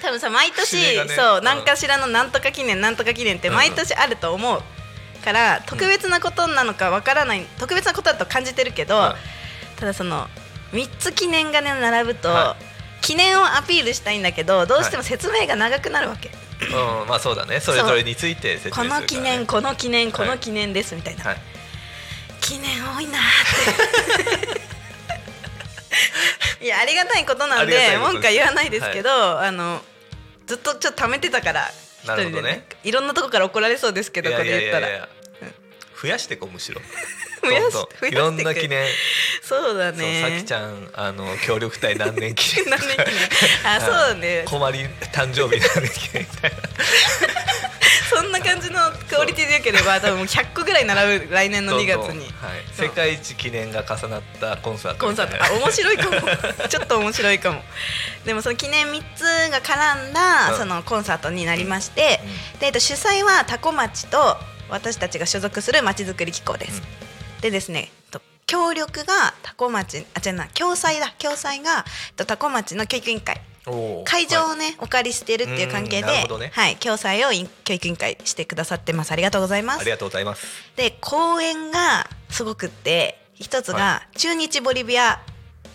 [0.00, 1.08] 多分さ毎年、ね。
[1.16, 1.44] そううん。
[1.44, 4.62] 何かしらのなんとか記念なんとか記念って毎年あると思う
[5.28, 9.12] から特別なことなのかわからない特別なことだと感じてるけど、うん
[9.78, 10.26] ただその
[10.72, 12.56] 3つ記念がね並ぶと、は
[13.00, 16.30] 記念をアピールしたいんだけどどうしても説明が長くなるわけ、
[16.66, 17.60] うんまあそうだね。
[17.60, 20.30] それぞれについて説明するね、の記念この記念こはい。
[20.30, 21.36] の記念ですみたいな、はい。
[22.40, 24.48] 記念多いなーっ
[26.58, 26.64] て。
[26.64, 29.80] いやありがたいことなんで文句は言わないですけど、あの
[30.46, 31.70] ずっとちょっと貯めてたから
[32.02, 32.66] 一なるほどね。
[32.82, 35.08] いろんなとこから怒られそうですけどこれ言ったら
[36.00, 36.80] 増やしてこうむしろ。
[37.42, 38.86] 増やしてくいろんな記念。
[39.42, 40.22] そうだね。
[40.22, 42.70] さきちゃんあの協力隊何年記念。
[42.70, 43.08] 何年記念。
[43.64, 44.44] あ そうだね。
[44.46, 46.56] 困り誕生日何年記念みたいな。
[48.08, 52.20] そんな感じのクオリティでよければ多分もう100個ぐらい並ぶ来年の2月に。
[52.40, 55.44] はい、世界一記念が重なったコンサートコンサート。
[55.44, 56.20] あ面白いかも。
[56.68, 57.62] ちょっと面白いかも。
[58.24, 60.58] でもその記念3つが絡んだ、うん。
[60.58, 62.20] そのコンサートになりまして、
[62.60, 66.82] でえっと主催はタコ町と私たちが所属するまちづくり機構です、
[67.40, 71.12] でですねえっと協力がタコ町あ違うな共催だ。
[71.18, 73.40] 共催がえっとタコ町の教育委員会。
[74.06, 74.58] 会場をはい。
[74.60, 76.50] ね、お借りしてるっていう関係で、ね。
[76.54, 79.12] はい、共催をい教育委員会してくださってます。
[79.12, 79.80] ありがとうございます。
[79.80, 80.46] ありがとうございます。
[80.76, 85.20] で公演がすごくって一つがは中日ボリビア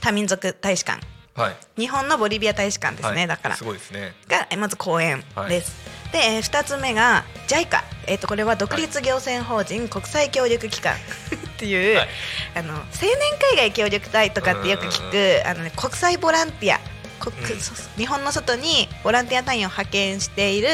[0.02, 1.06] 多民族大使館。
[1.36, 1.56] はい。
[1.82, 3.28] 日本のボリビア大使館ですね、はい。
[3.28, 3.56] だから。
[3.56, 4.16] すごいですね。
[4.28, 5.76] がえまず公演です、
[6.14, 10.96] でえー二つ目が JICA、えー、とこれは独立行政法人国際協力機関。
[10.96, 12.08] っていう、はい。
[12.56, 13.18] あの青年
[13.54, 16.80] 海外協力隊とかってよく聞く、あのね、国際ボランティア。
[17.20, 17.60] 国うん。
[17.60, 20.68] そ日本の外にボランティア隊員を派遣している、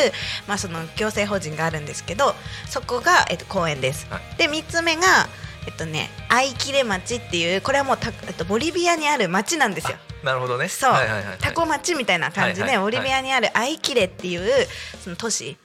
[0.47, 2.33] まあ、その行政法人があるんですけど
[2.65, 4.07] そこが、えっと、後援です。
[4.09, 4.37] はい。
[4.37, 5.29] で3つ目が、
[5.69, 9.97] えっとね、アイキレ町っていうこれはもうた、えっと、ボリビアにある町なんですよ。
[10.23, 10.67] なるほどね。
[10.67, 11.37] そう、はいはいはいはい。
[11.37, 14.67] タコ町みたいな感じで、ボリビアにあるアイキレっていう
[14.99, 15.57] その都市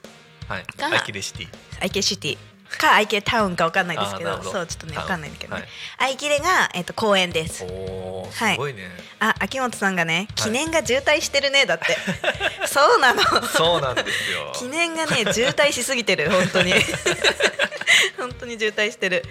[0.47, 0.65] はい。
[0.77, 1.47] がアイキレシティ。
[1.81, 2.37] アイキレシティ
[2.77, 7.63] かアイキレタウンかわかんないですけどそうちょっとねタウンわかんないんだけどね、はいアイキレが、えっと後援です。
[7.63, 8.57] おおすはい。
[8.57, 8.81] ごいね、
[9.19, 11.97] あ秋元さんがね記念が渋滞してるねだって。
[12.67, 13.21] そうなの。
[13.47, 14.51] そうなんですよ。
[14.53, 16.73] 記念がね渋滞しすぎてる本当に。
[18.17, 19.23] 本当に渋滞してる。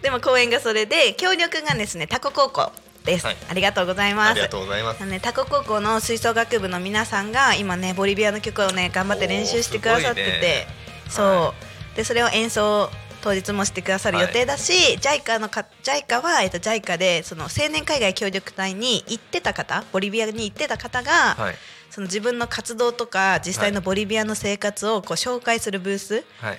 [0.00, 2.72] でも公演がそれで協力がですねタコ高校
[3.04, 3.36] です、はい。
[3.50, 4.30] ありがとうございます。
[4.30, 5.04] ありがとうございます。
[5.04, 10.66] ね、タコ高校の吹奏楽部の皆さんが今ねボリビアの曲をね頑張って練習してくださってて、ね。
[11.08, 11.54] そう、は
[11.96, 12.90] でそれを演奏
[13.22, 21.54] 当日もしてくださる予定だし、JICA のか JICA は、えっと、JICA でその青年海外協力隊に行ってた方ボリビアに行ってた方が、はい。
[21.90, 26.58] その自分の活動とか実際のボリビアの生活をこう紹介するブースはい。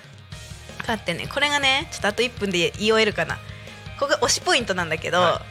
[0.86, 3.36] があってねこれがねちょっとあと1分で言い終えるかな。
[3.98, 5.42] ここが推しポイントなんだけど、は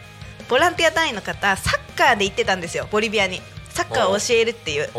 [0.50, 3.42] ボランティア隊員の方サッカーで行ってたんですよボリビアに。
[3.70, 4.90] サッカーを教えるっていう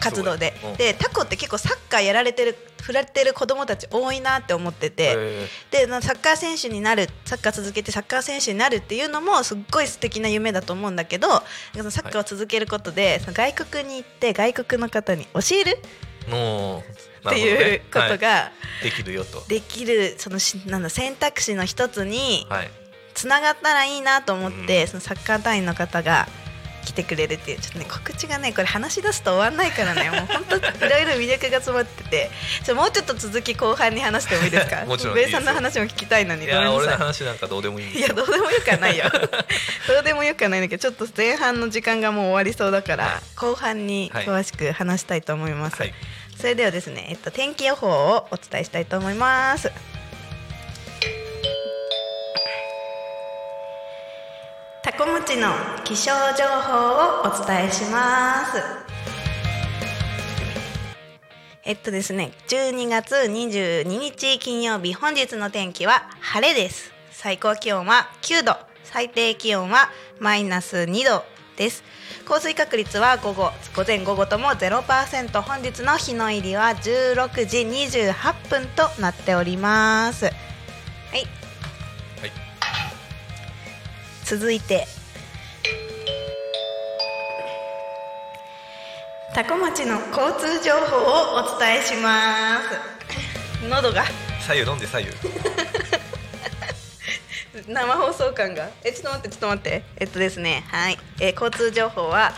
[0.00, 0.56] 活動で。
[0.56, 11.28] すごいでタコって結構サッカーやられてる振られてる子供たち多いなって思ってうんて、へでなサッカー選手になるサッカー続けてサッカー選手になるっていうのもすっごい素敵な夢だと思うんだけど
[11.76, 15.78] そのサッカーを続けることで、その外国に行って外国の方に教える？
[16.26, 18.18] っていうことはい。
[18.18, 18.50] が
[18.82, 19.44] できるよと。
[19.46, 22.70] できるそのしなんだ選択肢の一つにはい。
[23.12, 24.88] つながったらいいなと思って、うん。
[24.88, 26.26] そのサッカー隊員の方が
[26.84, 30.10] 来てくれるっていうちょっとね告知がねこれ話し出すと終わんないからね。
[30.10, 32.30] もう本当いろいろ魅力が詰まってて。
[32.64, 34.84] ちょもうちょっと続き後半に話してもいいですか？
[34.86, 39.04] もちろんベイさんの話も聞きたいのにいや俺の話なんかどうでもいいいやどうでもよくはないよ。
[39.88, 43.14] どうでもよくはないんだけどちょっと前半の時間がもう終わりそうだから、はい。
[43.36, 45.94] 後半に詳しく話したいと思います、はい。
[46.38, 49.70] それではですね、えっと、天気予報をお伝えしたいと思います
[55.30, 55.52] タコムチの
[55.84, 58.60] 気象情報をお伝えします。
[61.62, 66.90] えっとですね12月22日金曜日本日の天気は晴れです。
[67.12, 71.22] 最高気温は9度最低気温はマイナス2度
[71.56, 71.84] です。
[72.26, 80.24] 降水確率は午後午前午後とも0%本日の日の入りは16時28分となっております。
[80.24, 80.34] はい。
[80.34, 82.32] はい。
[84.24, 84.88] 続いて
[89.32, 92.58] タコ町の交通情報をお伝えしま
[93.62, 93.68] す。
[93.68, 94.02] 喉が。
[94.40, 95.10] 左右飲んで左右。
[97.72, 98.68] 生放送感が。
[98.82, 99.84] えちょっと待ってちょっと待って。
[99.98, 100.64] えっとですね。
[100.72, 102.32] はい、えー交通情報は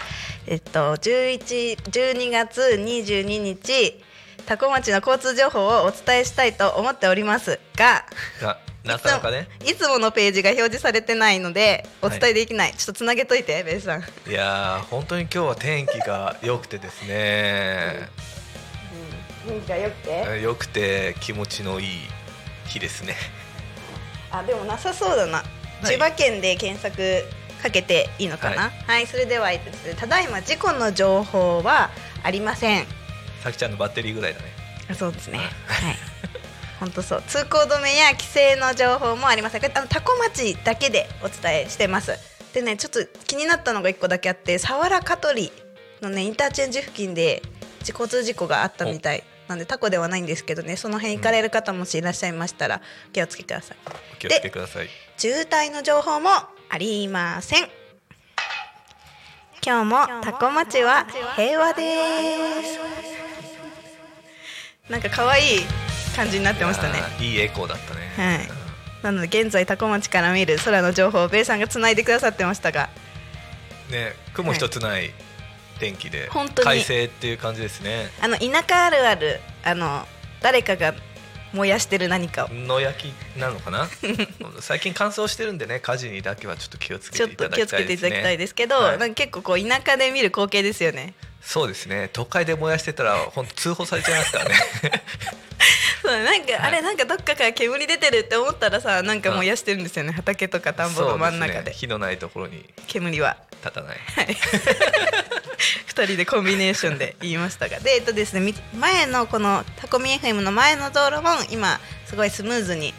[0.47, 4.05] えっと11 12月22日
[4.45, 8.05] タコ町の交通情報をお伝えしたいと思っておりますが。
[8.43, 9.49] がなかなかね。
[9.65, 18.09] いつものページが表示されてないのでお伝えできない、ちょっとつなげといてベースさん、いやー本当に今日は天気が良くてですね。
[19.47, 20.41] うん、がよくて？
[20.43, 21.87] 良くて気持ちのいい
[22.67, 23.15] 日ですね。
[24.31, 25.43] あでもなさそうだな、い。
[25.87, 27.23] 千葉県で検索
[27.63, 28.71] かけていいのかな？
[28.71, 31.91] はい、それではえっとですねただいま事故の情報は
[32.25, 32.87] ありません。
[33.43, 34.47] さきちゃんのバッテリーぐらいだね。
[34.91, 35.39] あそうですね。
[35.39, 35.49] はい
[36.83, 37.23] 本当そう。
[37.29, 39.61] 通行止めや規制の情報もありません。
[39.61, 42.19] これあの多古町だけでお伝えしてます。
[42.53, 45.53] でねちょっと気になったのが一個だけあって佐原香取
[46.01, 47.41] のねインターチェンジ付近で
[47.89, 53.77] 交通事故があったみたいなんでタコではないんですけどねその辺行かれる方もしいらっしゃいましたらお気をつけください。
[54.15, 54.89] お気をつけください。
[55.17, 56.31] 渋滞の情報も
[56.69, 57.69] ありません。
[59.65, 61.83] 今日もタコ町は平和で
[64.89, 64.91] す。
[64.91, 65.61] なんか可愛い
[66.13, 67.03] 感じになってましたね。
[67.21, 68.13] いいいエコーだったね。
[68.17, 68.49] はい。
[69.03, 72.91] なので現在タコ町から見る空の情報をベイさんがつないでくださってましたが。
[72.97, 73.13] うん
[73.93, 75.11] ね雲一つない
[75.79, 76.67] 天気で本当に。
[76.67, 78.11] 快晴っていう感じですね。
[78.21, 80.07] あの田舎あるあるあの
[80.41, 80.95] 誰かが
[81.53, 82.49] 燃やしてる何かを。
[82.49, 83.89] 野焼きなのかな？
[84.61, 88.99] 最近乾燥してるんでね火事にだけはちょっと気をつけてといただき気をつけていたいですねただきたいですけど、はい。
[88.99, 91.15] なんか結構こう田舎で見る光景ですよね。
[91.43, 92.09] そうですね。
[92.13, 94.55] 都会で燃やしてたら本当通報されちゃいますからね
[96.03, 100.11] そうなんか、あれなんかどっかから煙出てるって思ったらさなんか燃やしてるんですよね。
[100.11, 101.63] 畑とか田んぼの真ん中で。
[101.63, 102.69] すね火のないところに。
[102.89, 103.37] 煙は。
[103.63, 103.99] 立たない。
[103.99, 104.37] はい。
[105.87, 107.79] 二人でコンビネーションで言いましたが。
[107.79, 112.93] でえっとですねみ前のこのタコミ FM の前の道路も今すごいスムーズに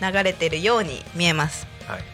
[0.00, 1.66] 流れてるように見えます。
[1.88, 2.04] はい。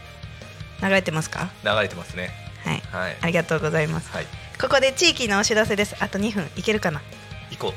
[0.83, 1.51] 流れてますか？
[1.63, 2.31] 流れてますね。
[2.65, 2.83] はい。
[2.91, 3.17] はい。
[3.21, 4.11] ありがとうございます。
[4.11, 4.27] はい。
[4.59, 5.95] ここで地域のお知らせです。
[6.01, 6.51] あと2分。
[6.57, 7.03] いけるかな？
[7.51, 7.75] 行こ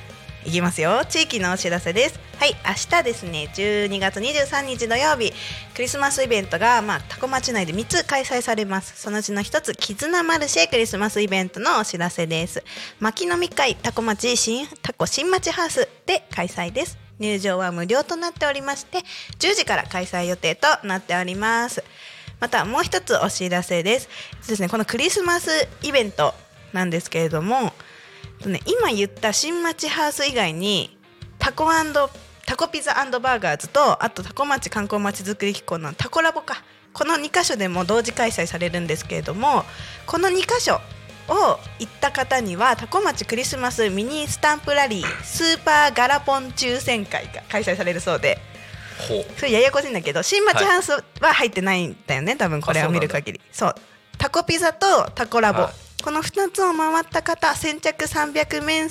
[0.47, 1.03] いきますよ。
[1.03, 2.17] 地域のお知らせです。
[2.39, 3.51] はい明日ですね。
[3.53, 5.33] 12月23日土曜日。
[5.75, 8.93] クリスマスイベントがまあタコ町内で3つ開催されます。
[8.95, 10.69] そのうちの1つ絆マルシェ。
[10.69, 12.63] クリスマスイベントのお知らせです。
[13.01, 16.97] 牧飲み会タコ町新タコ新町ハウスで開催です。
[17.19, 18.99] 入場は無料となっておりまして
[19.39, 21.83] 10時から開催予定となっております。
[22.39, 24.07] またもう一つお知らせです。
[24.47, 25.49] ですねこのクリスマス
[25.81, 26.33] イベント
[26.71, 27.73] なんですけれども
[28.45, 30.97] ね、今言った新町ハウス以外に
[31.39, 31.67] タコ
[32.45, 36.63] タコピザバーガーズとあとタコ町観光まちづくり機構のタコラボか。
[36.93, 39.65] この2箇所でも同時開催されるんですけれども
[40.07, 40.81] この2箇所
[41.27, 48.39] を行った方にはタコ町クリスマスミニスタンプラリースーパーガラポン抽選会が開催されるそうで。
[49.37, 53.41] それややこしいんだけど新町ハウスは入ってないんだよね、多分これを見る限り。
[53.51, 53.75] そう。
[54.17, 58.85] タコピザとタコラボ、はいこの2つを回った方先着300名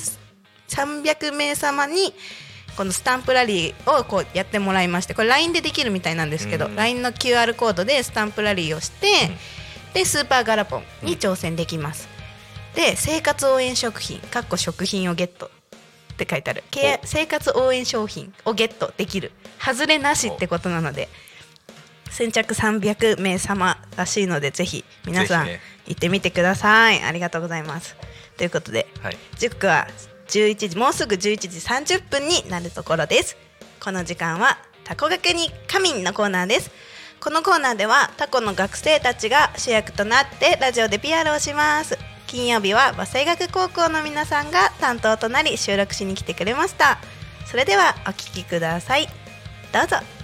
[0.69, 2.13] 300名様に
[2.77, 6.77] このスタンプラリーをこうやってもらいましてこれ LINE でできるみたいなんですけど、うん。
[6.77, 9.07] LINE の QR コードでスタンプラリーをして、
[9.95, 12.07] でスーパーガラポンに挑戦できます、
[12.75, 15.47] で生活応援食品かっこ食品をゲット
[16.13, 16.65] って書いてある。
[16.71, 19.33] け生活応援商品をゲットできる。
[19.59, 21.09] 外れなしってことなので
[22.11, 25.49] 先着300名様らしいのでぜひ皆さん
[25.87, 27.03] 行ってみてください。
[27.03, 27.97] ありがとうございます。
[28.37, 29.17] ということではい。
[29.39, 29.87] 時刻は
[30.29, 33.37] 11時もうすぐ11時30分になるところです。
[33.81, 36.71] この時間はタコ学に仮眠のコーナーです。
[37.21, 41.99] このコーナーではタコの学生たちが主役となってラジオで PR をします。
[42.27, 46.99] 金曜日は和製学高校の皆さんが担当となり収録しに来てくれました。
[47.47, 49.09] それではお聞きください。
[49.73, 50.16] どうぞ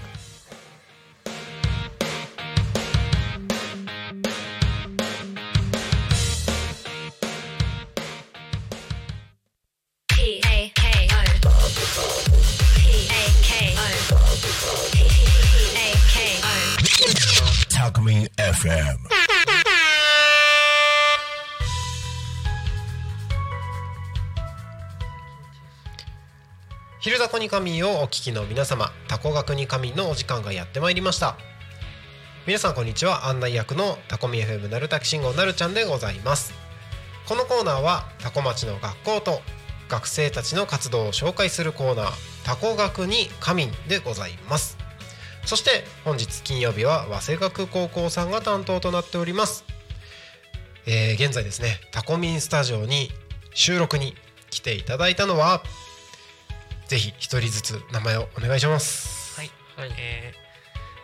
[27.00, 31.36] 昼タコに神をお聞きの皆様タコ学に神のお時間がやってまいりました。
[32.46, 33.28] 皆さんこんにちは。
[33.28, 36.52] 案内役のタコミ FM なるたき信号なるちゃんでございます。
[37.26, 39.40] このコーナーはタコ町の学校と
[39.92, 42.10] 学生たちの活動を紹介するコーナー
[42.46, 44.78] タコ学に神でございます
[45.44, 49.64] そして本日金曜日は早稲学高校さんが担当となっております
[50.86, 53.10] えー現在ですねタコミンスタジオに
[53.52, 54.14] 収録に
[54.50, 55.62] 来ていただいたのは
[56.88, 59.38] ぜひ一人ずつ名前をお願いします。
[59.38, 59.50] はい、
[59.98, 60.32] え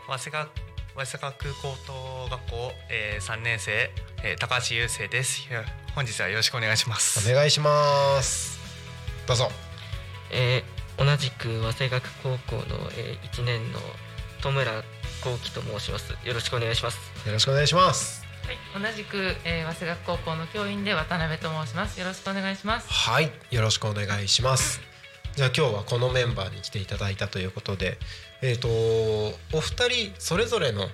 [0.06, 0.50] ー、早稲学
[0.94, 3.90] 早稲学高等学校、えー、3年生、
[4.24, 5.48] えー、高橋優生です
[5.94, 8.57] 本日はよろしくお願いしますお願いします。
[9.28, 9.50] どうぞ。
[10.32, 13.78] えー同じく早稲学高校の、えー、1年の
[14.42, 14.82] 戸村
[15.22, 18.24] 幸喜と申しますよろしくお願いしますよろしくお願いします。
[18.44, 22.00] はい、同じく、えー、早稲学高校の教員で渡辺と申します。
[22.00, 22.88] よろしくお願いします。
[22.90, 24.80] はい、よろしくお願いします。
[25.36, 27.98] じゃあ今日はこのメンバーに来ていただいたということで、
[28.42, 30.88] えっ、とお二人それぞれの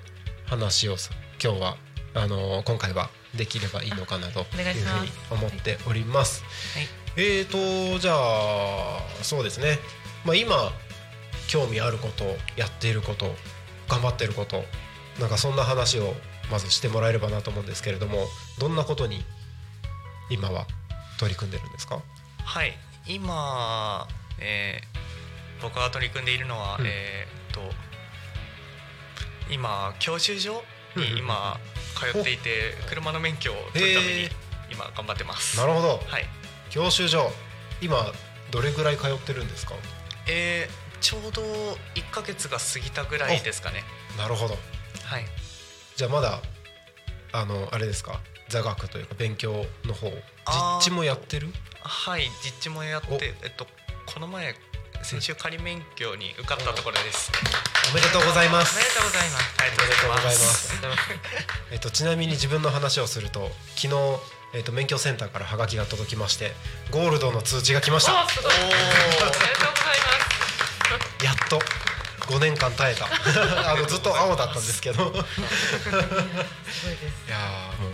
[0.46, 1.76] 話をさ今日は
[2.14, 6.42] あの今回はできればいいのかなというふうに思っております。
[6.74, 9.78] はいえっ、とじゃあそうですね。
[10.24, 10.72] まあ今
[11.48, 12.24] 興味あること、
[12.56, 13.34] やっていること、
[13.88, 14.64] 頑張っていること、
[15.20, 16.14] なんかそんな話を
[16.50, 18.26] まずしてもらえればなと思うんですけれども、
[18.58, 19.24] どんなことに
[20.30, 20.66] 今は
[21.18, 22.00] 取り組んでるんですか？
[22.44, 22.76] はい。
[23.06, 24.08] 今、
[24.40, 26.86] えー、僕が取り組んでいるのは、うん。
[26.86, 27.74] えー、っと
[29.50, 30.64] 今教習所
[30.96, 31.60] に今
[32.12, 34.28] 通っていて車の免許を取るために
[34.72, 35.58] 今頑張ってます。
[35.58, 35.88] なるほど。
[36.06, 36.26] はい
[36.74, 37.30] 教習所
[37.80, 37.96] 今
[38.50, 39.74] どれぐらい通ってるんですか？
[40.28, 41.42] えー、ちょうど
[41.94, 43.82] 1ヶ月が過ぎたぐらいですかね
[44.18, 44.54] なるほど。
[45.04, 45.24] はい
[45.96, 46.40] じゃあまだ
[47.32, 48.20] あのあれですか？
[48.48, 50.08] 座学というか勉強の方
[50.80, 51.48] 実地もやってる？
[51.82, 53.66] はい実地もやっおてえっと
[54.06, 54.54] この前
[55.04, 57.30] 先週仮免許に受かったところです
[57.92, 58.74] おめでとうございます。
[58.74, 59.54] おめでとうございます。
[59.60, 60.30] ありおめでとうございま。
[60.30, 60.72] ます
[61.70, 63.94] えっとちなみに自分の話をすると昨日
[64.54, 66.52] えっと免許センターからハガキが届きまして
[66.90, 68.12] ゴールドの通知が来ました。
[68.12, 68.16] お。
[68.16, 68.68] おめでとうござい
[69.20, 69.34] ま
[71.20, 71.24] す。
[71.24, 71.60] やっと
[72.32, 73.06] 5年間耐えた
[73.70, 75.16] あのずっと青だったんですけど い
[77.30, 77.92] やもう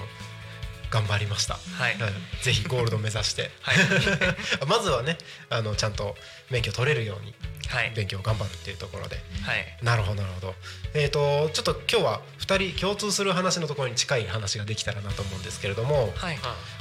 [0.91, 1.95] 頑張りました、はい。
[1.95, 1.99] うん。
[2.43, 3.51] ぜひゴールド目指して。
[3.61, 3.77] はい。
[4.67, 6.17] まずはねあのちゃんと
[6.51, 7.35] 免許取れるように
[7.69, 7.93] はい。
[7.95, 9.17] 勉強を頑張るっていうところで。
[9.43, 9.79] はい。
[9.83, 10.55] なるほどなるほど。
[10.95, 16.39] えっ、とちょっと今日は2人共通する話のところに近い話ができたらなと思うんですけれどもはい。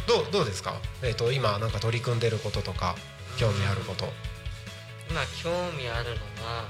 [0.07, 2.95] どうどうですか、えー、と今なんか取り組んでることとか
[3.37, 4.11] 興味あること。
[5.09, 6.65] 今興味あるのは、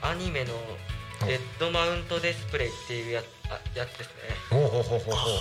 [0.00, 0.52] まあ、アニメの
[1.26, 3.24] 「レッドマウントディスプレイ」っていうやあ
[3.74, 4.14] やつですね。
[4.50, 5.38] ほうほうほうほうほう。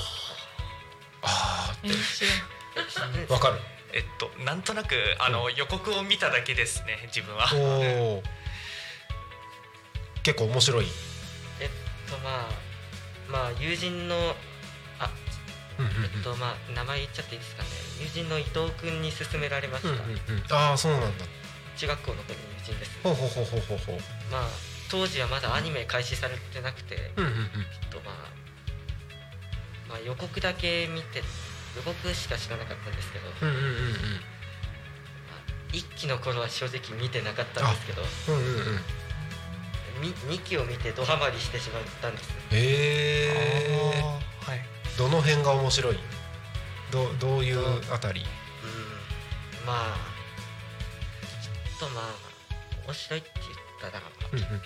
[1.23, 1.73] あ。
[1.73, 1.75] あ
[3.33, 3.59] わかる。
[3.93, 7.49] えっとなんとなくあの予告を見ただけですね自分は。
[7.55, 8.23] おお
[10.23, 10.87] 結構面白い。
[11.59, 11.69] えっ
[12.11, 12.49] とまあ
[13.27, 14.35] まあ友人の
[14.99, 15.09] あ
[15.79, 17.69] えっとまあ名前言っちゃっていいですかね。
[18.01, 20.43] 友人の伊藤君に勧められました、うんうんうん。
[20.51, 21.25] ああそうなんだ。
[21.77, 22.91] 中学校の頃の友人です。
[23.03, 23.99] ほうほうほうほうほうほう。
[24.31, 24.47] まあ
[24.89, 27.39] 当時はまだアニメ開始されてなくて、うんうんうん。
[27.39, 28.13] えっとまあ、
[29.89, 31.23] まあ予告だけ見て
[31.75, 33.73] 予告しか知らなかったんですけど、うんうんうん
[35.73, 38.53] 一期の頃は正直見てなかったんですけどうんうんうん。
[38.59, 38.79] うん
[40.01, 42.29] み2期を見てドハマりしてしまったんです。
[42.51, 44.61] へえあーはい。
[44.97, 45.97] どの辺が面白い？
[46.91, 47.59] どどういう
[47.91, 48.21] あたり？
[48.21, 48.27] うん。
[49.65, 49.97] まあ
[51.79, 52.15] ちょっとまあ
[52.85, 53.29] 面白いって
[53.81, 54.45] 言ったら、うんうん。
[54.45, 54.61] まあ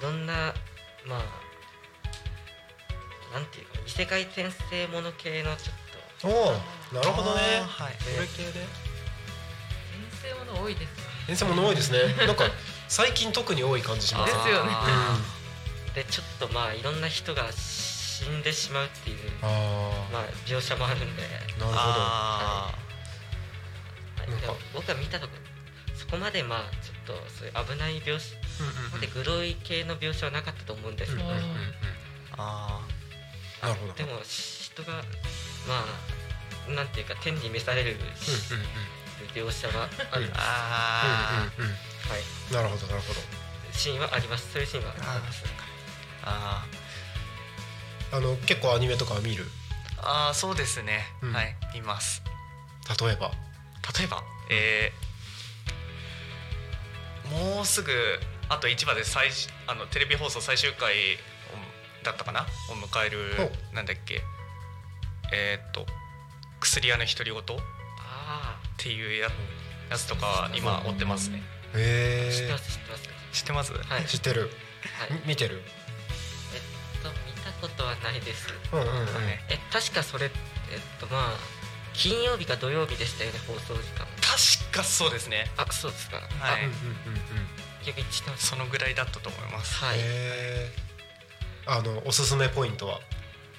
[0.00, 0.54] いろんな
[1.06, 1.18] まあ
[3.34, 5.76] なんていうか異世界転生もの系のちょっ
[6.22, 6.52] とおお
[6.94, 7.62] なるほどね。
[7.66, 7.94] はい。
[8.00, 8.66] それ系で？
[10.10, 11.10] 転生もの多いですよね。
[11.26, 11.98] 先生もの多いですね。
[12.26, 12.44] なんか
[12.88, 14.34] 最近特に多い感じします。
[14.34, 14.70] ですよね。
[14.72, 22.74] あーでちょっとまあいろんな人が死んでしまうっていうああまあ描写もあるんで、なるほあ
[24.18, 24.28] はい。
[24.72, 25.34] 僕が見たとこ
[25.94, 31.52] そこまでまあちょっとそういう危ない描写どうんうんでグロい系の描写はなかったと思うんですけど、うんうんうんうん。
[32.36, 32.80] あ
[33.62, 33.92] なるほど。
[33.94, 35.02] でも人が
[35.66, 35.84] ま
[36.68, 38.04] あなんていうか天に召されるうんうん
[39.34, 40.32] 描写はある、うん。
[40.34, 41.74] あうんうんうん。
[41.74, 41.78] は
[42.16, 43.20] い、なるほどなるほど。
[43.72, 44.52] シーンはあります。
[44.52, 45.44] そういうシーンはあります。
[46.22, 46.66] あ
[48.12, 49.44] あの結構アニメとかは見る？
[49.98, 51.32] ああそうですね、うん。
[51.32, 51.56] はい。
[51.74, 52.22] います。
[53.00, 53.30] 例えば？
[53.98, 54.22] 例えば？
[54.50, 55.10] えー
[57.30, 57.92] もうすぐ
[58.50, 60.96] あと1話で最終あのテレビ放送最終回を
[62.04, 62.42] だったかな？
[62.42, 62.44] を
[62.74, 64.20] 迎えるほなんだっけ？
[65.32, 65.86] えーっと
[66.60, 67.40] 薬屋の独り言？
[67.40, 67.44] っ
[67.96, 69.28] あていうや
[69.90, 71.42] やつとか今追ってますね。
[71.74, 73.08] へあ知ってまえす知ってます。
[73.32, 73.72] 知ってます？
[73.72, 74.40] はい、知ってる。
[74.42, 75.62] はい、み見てる？
[76.54, 78.48] えっと見たことはないです。
[78.72, 78.92] うんうんうん。
[78.94, 79.04] はい。
[79.48, 80.32] え確かそれえっ
[80.98, 81.36] とまあ
[81.92, 84.06] 金曜日か土曜日でしたよね放送時間。
[84.20, 85.50] 確かそうですね。
[85.56, 86.16] あそうですか。
[86.16, 86.26] はい。
[86.32, 89.76] あうんうんうんうん逆に知ってますそのぐらいだったと思います。
[89.84, 89.98] はい。
[89.98, 90.70] へえ
[91.66, 92.98] あのおすすめポイントは？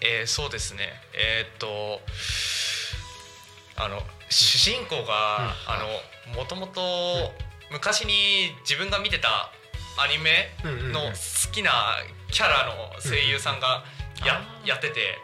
[0.02, 0.90] えーそうですね。
[1.14, 2.02] えーっと
[3.78, 5.80] あの主人公が、あ
[6.30, 6.82] のもともと
[7.72, 9.52] 昔に自分が見てた
[9.98, 10.50] アニメ
[10.94, 11.72] の好きな
[12.32, 13.84] キャラの声優さんが
[14.26, 15.18] や,、やってて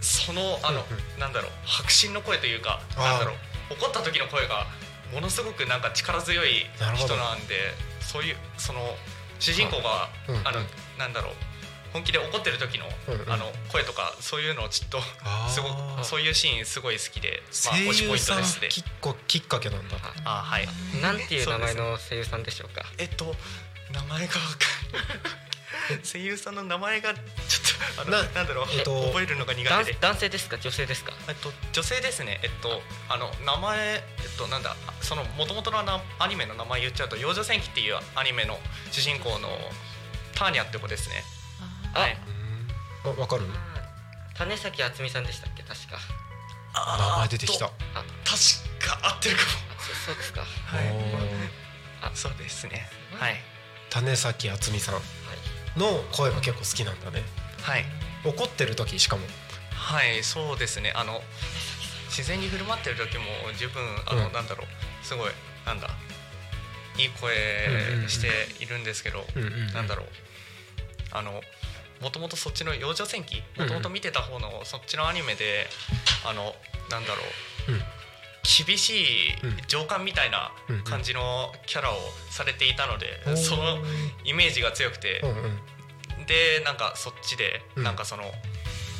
[0.00, 4.66] そのあの、うんなんだろう迫真の声というかなんだろう怒った時の声が
[5.12, 8.80] ものすごくなんか力強い人なんでそういうその
[9.38, 10.34] 主人公が、うん。
[10.36, 10.48] うん。
[10.48, 10.60] あの
[10.98, 11.34] なんだろう
[11.92, 13.32] 本気で怒ってる時の,、うんうん。
[13.32, 15.00] あの声とかそういうのをちょっと
[15.48, 18.68] すごくそういうシーンすごい好きで、まあ、声推しポイント優さんですね。
[18.68, 19.96] きっこきっかけなんだ。
[20.24, 20.68] あはい。
[21.02, 22.84] なんていう名前の声優さんでしょうか？
[22.98, 23.34] えっと
[23.92, 25.49] 名前がわかんない
[26.04, 27.24] 声優さんの名前がちょっ
[27.96, 29.98] とあのななんだろう、えっと覚えるのが苦男手で。
[30.00, 30.58] 男性ですか？
[30.58, 31.12] 女性ですか？
[31.28, 32.40] えっと女性ですね。
[32.42, 38.58] えっとあの名前えっとなんだその元々のなアニメの名前言っちゃうと幼女戦記っていうアニメの
[38.90, 39.48] 主人公の
[40.34, 41.24] ターニャって子ですね。
[41.94, 42.18] あはい。
[43.04, 43.44] あわかる？
[44.36, 45.62] 種崎敦美さんでしたっけ？
[45.62, 45.98] 確か。
[46.72, 47.66] 名前出てきた。
[47.66, 47.70] あ
[48.24, 49.42] 確か合ってるか
[49.76, 50.40] あそそうですか。
[50.40, 51.18] はも。
[51.18, 51.28] はい。
[52.02, 52.88] あそうですね。
[53.18, 53.40] はい。
[53.90, 54.94] 種崎敦美さん。
[54.96, 54.98] い
[55.76, 57.22] の声が結構好きなんだね。
[57.62, 57.84] はい。
[58.24, 59.22] 怒ってる時しかも。
[59.72, 60.92] はいそうですね。
[60.94, 61.20] あの
[62.08, 63.24] 自然に振る舞ってる時も
[63.56, 64.32] 十分あの、うん。
[64.32, 65.04] なんだろう。
[65.04, 65.30] すごい
[65.66, 65.88] なんだ。
[66.98, 67.32] いい声
[68.08, 68.28] して
[68.62, 70.06] いるんですけど、うんうんなんだろう。
[71.12, 71.40] あの
[72.00, 73.42] もともとそっちの幼女戦記？
[73.58, 75.66] もともと見てた方のそっちのアニメで
[76.26, 76.54] あの
[76.90, 77.22] なんだろ
[77.68, 77.80] う、うん
[78.42, 79.04] 厳しい
[79.42, 80.52] うん上官みたいな
[80.84, 81.96] 感じのキャラを
[82.30, 83.78] されていたので、その
[84.24, 85.22] イメージが強くて。
[86.26, 87.82] でなんかそっちで、うん。
[87.82, 88.22] なんかその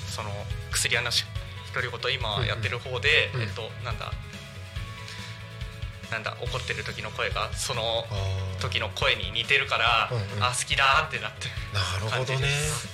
[0.08, 0.30] その
[0.72, 1.24] 薬屋のし
[1.72, 4.12] 独り言今やってる方で、えっとなんだ
[6.10, 8.04] なんだ怒ってる時の声がその
[8.60, 10.10] 時の声に似てるから、
[10.40, 12.26] あ好きだってなってなるほどね。
[12.26, 12.88] 感じです。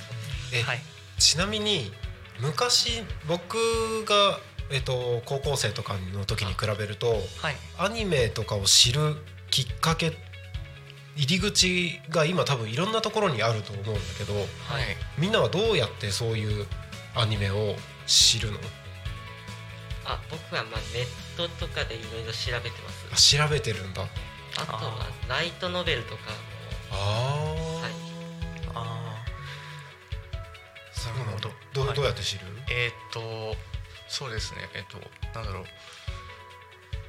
[0.52, 0.80] えはい。
[1.18, 1.90] ちなみに
[2.38, 4.38] 昔僕が、
[4.70, 7.56] えっと、高校生とかの時に比べるとはい。
[7.78, 9.16] アニメとかを知る
[9.50, 10.12] きっかけ
[11.16, 14.46] 入り口が今多分いろんなところにあると思うんだけどはい。
[15.18, 16.66] みんなはどうやってそういう
[17.14, 17.74] アニメを
[18.06, 18.58] 知るの？
[20.04, 21.06] あ僕はまあネッ
[21.36, 23.38] トとかでいろいろ調べてます。
[23.38, 24.02] あ調べてるんだ。
[24.58, 26.20] あとはライトノベルとか
[26.92, 27.92] ああ、はい。
[28.74, 29.24] あ
[30.92, 31.50] そうなるほど
[31.86, 33.56] どどうやって知る、ーえーっと
[34.08, 34.68] そうですね。
[34.74, 34.98] えっと
[35.34, 35.64] なんだろう。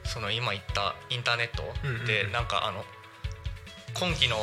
[0.03, 1.63] その今言ったインターネット
[2.05, 2.85] で、なんかあの
[3.93, 4.37] 今期の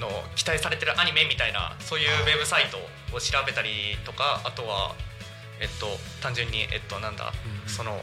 [0.00, 2.78] の期待されてるアニメみたいなそういうウェブサイト
[3.14, 4.94] を調べたりとかあとは
[5.60, 5.86] えっと
[6.22, 7.32] 単純にえっとなんだ、
[7.66, 8.00] その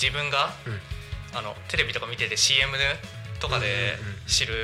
[0.00, 0.80] 自分が、うん。
[1.34, 2.76] あのテレビとか見てて CM
[3.40, 3.96] とかで
[4.26, 4.54] 知る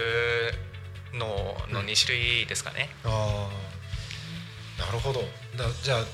[1.14, 1.26] の
[1.72, 2.90] の2種類ですかね。
[3.04, 3.48] あ
[4.78, 5.20] あなるほど。
[5.56, 6.04] だじゃあ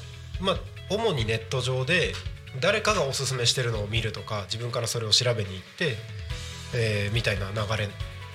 [0.41, 0.57] まあ
[0.91, 2.13] 主にネット上で
[2.61, 5.97] 誰かがおすすめしてるのを見るとか自分からそれを調べに行って、
[6.75, 7.89] えーみたいな流れっ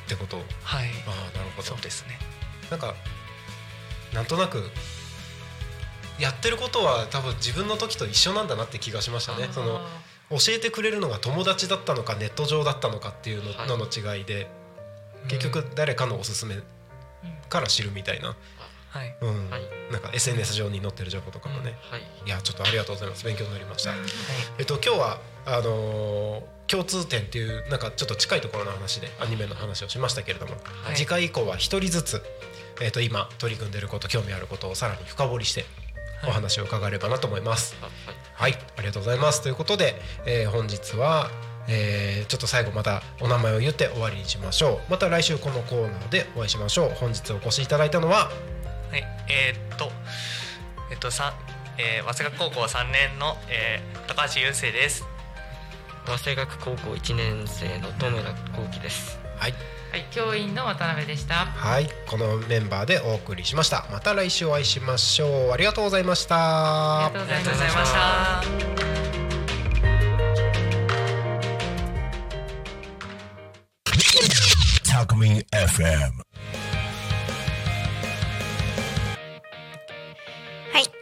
[0.07, 0.37] てこと？
[0.37, 0.89] はい。
[1.07, 1.67] ああなるほど。
[1.67, 2.19] そうですね。
[2.71, 2.95] なんか
[4.13, 4.63] なんとなく
[6.19, 9.47] やってることは多分自分の時と一緒なんだなって気がしましたね。
[9.51, 9.79] その
[10.31, 14.47] 教えてくれるのが友達だったのかネット上だったのかっていうのの違いで
[15.27, 16.57] 結局誰かのおすすめ
[17.49, 18.35] から知るみたいな
[18.89, 19.15] はい。
[19.21, 19.49] うん。
[19.49, 19.61] はい。
[19.91, 22.01] なんか SNS 上に載ってる情報とかもね、はい。
[22.25, 23.23] いやちょっとありがとうございます。
[23.25, 23.93] 勉強になりました、
[24.57, 30.95] えっと今日はあのー共通点っていうなんかちょっと近いところの話でアニメの話をしましたけれども、はい。
[30.95, 32.21] 次回以降は一人ずつ、
[32.79, 35.65] えっと今取り組んでいること興味あることをさらに深掘りして
[36.27, 37.75] お話を伺えればなと思います。
[37.81, 38.51] あはい。
[38.53, 39.41] はい、ありがとうございます。
[39.41, 41.31] ということで、えー本日は、
[41.67, 44.91] えーちょっと最後またお名前を言って終わりにしましょう。
[44.91, 46.89] また来週このコーナーでお会いしましょう。
[46.91, 48.29] 本日お越しいただいたのは、
[48.91, 49.91] はい、えーっと、
[50.91, 51.33] えっと、さ、
[51.77, 55.05] えー、早稲田高校3年の、えー、高橋雄生です。
[56.05, 59.53] 早稲学高校1年生の戸村幸喜ですはい、
[59.91, 61.45] はい、教員の渡辺でした。
[61.45, 63.85] はい、このメンバーでお送りしました。
[63.91, 65.51] また来週お会いしましょう。
[65.51, 67.05] ありがとうございました。
[67.05, 68.41] ありがとうございました。
[74.91, 75.85] Talkme FM.
[75.85, 76.28] はい、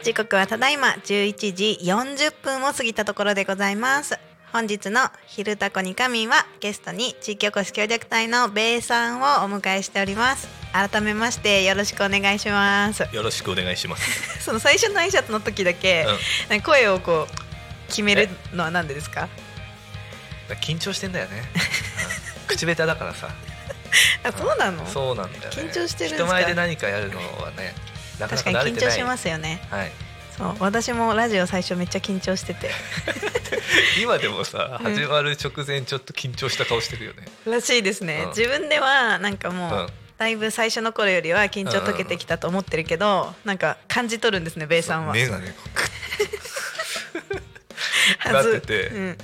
[0.02, 4.18] 時刻はただいま11時40分を過ぎたところでございます。
[4.52, 10.48] 本日の「昼タコに神」はゲストに地域おこし協力隊のベイさんをお迎えしております。
[10.72, 13.06] 改めましてよろしくお願いします。
[13.12, 14.40] よろしくお願いします。
[14.44, 16.06] その最初の挨拶の時だけ、
[16.48, 19.28] なんか声をこう決めるのは何でですか？
[20.62, 21.42] 緊張してんだよね。
[21.54, 23.28] うん口下手だからさ。
[24.24, 24.86] あ、そうなの？
[24.90, 25.62] そうなんだよね。
[25.64, 26.24] 緊張してるんですか？
[26.24, 27.74] 人前で何かやるのはね、
[28.18, 28.80] なかな確かに緊。
[28.80, 29.60] 張しますよね。
[29.70, 29.92] はい。
[30.36, 32.70] そう、私もラジオ最初めっちゃ緊張してて、
[34.00, 37.26] 今でもさ、始まる直前ちょっと緊張した顔してるよね。
[37.44, 38.22] らしいですね。
[38.24, 39.80] うん自分ではなんかもう。
[39.80, 39.88] うん。
[40.18, 45.12] だいぶ最初の頃よりは緊張解けてきたと思ってるけど、なんか感じ取るんですねベイさんは。
[45.12, 45.54] 目がね、
[48.18, 49.16] はなってずて、ううんん、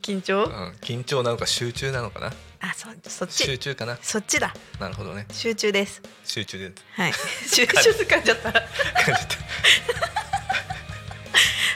[0.00, 2.32] 緊張、うん、緊張なのか集中なのかな。
[2.62, 3.42] あそそっち。
[3.44, 3.98] 集中かな。
[4.00, 4.54] そっちだ。
[4.78, 5.26] なるほどね。
[5.32, 6.00] 集中です。
[6.24, 6.72] 集中で。
[6.94, 7.12] はい。
[7.52, 8.52] 集中疲れちゃった。
[8.52, 9.36] 感じた。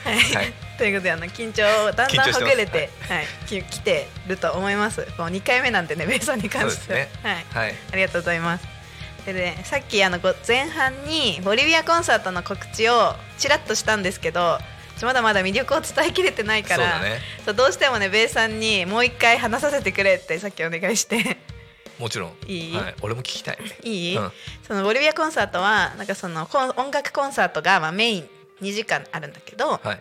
[0.08, 0.52] はい、はい。
[0.78, 5.02] ということであの緊張をだんだんほぐれて、はい、き来てると思います。
[5.16, 7.46] こう2回目なんでねベイさんに関しては、い。
[7.50, 7.74] はい。
[7.92, 8.64] ありがとうございます。
[9.26, 14.60] でね、さっきあのご前半にボリビアコンサートの告知をちらっとしたんですけど
[15.04, 17.18] まだまだ魅力を伝えきれてないからそうだね。
[17.44, 21.36] そうどうしてもねベイさんにもう一回話させてくれってさっきお願いして
[21.98, 22.32] もちろん。
[22.46, 22.76] いい？
[22.76, 22.94] はい。
[23.02, 23.58] 俺も聞きたい。
[23.82, 24.32] いい、うん
[24.66, 28.28] そのボリビアコンサートはなんかその音楽コンサートがまあメイン
[28.62, 29.98] 2時間あるんだけどは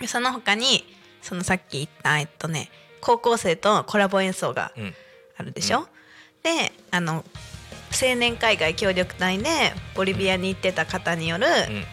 [0.00, 0.08] い。
[0.08, 0.84] その他に
[1.20, 2.70] そのさっき言ったえっとね
[3.00, 4.94] 高校生とコラボ演奏がうん。
[5.38, 5.88] あるでしょ、
[6.42, 7.24] であの
[7.90, 9.48] 青年海外協力隊で
[9.94, 11.84] ボリビアに行ってた方によるうん。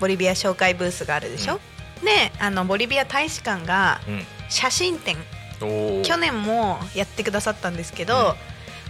[0.00, 1.60] ボリビア紹介ブースがあるでしょ、
[2.04, 4.24] であのボリビア大使館がうん。
[4.48, 5.16] 写真展
[5.60, 6.02] おお。
[6.04, 8.36] 去年もやってくださったんですけど、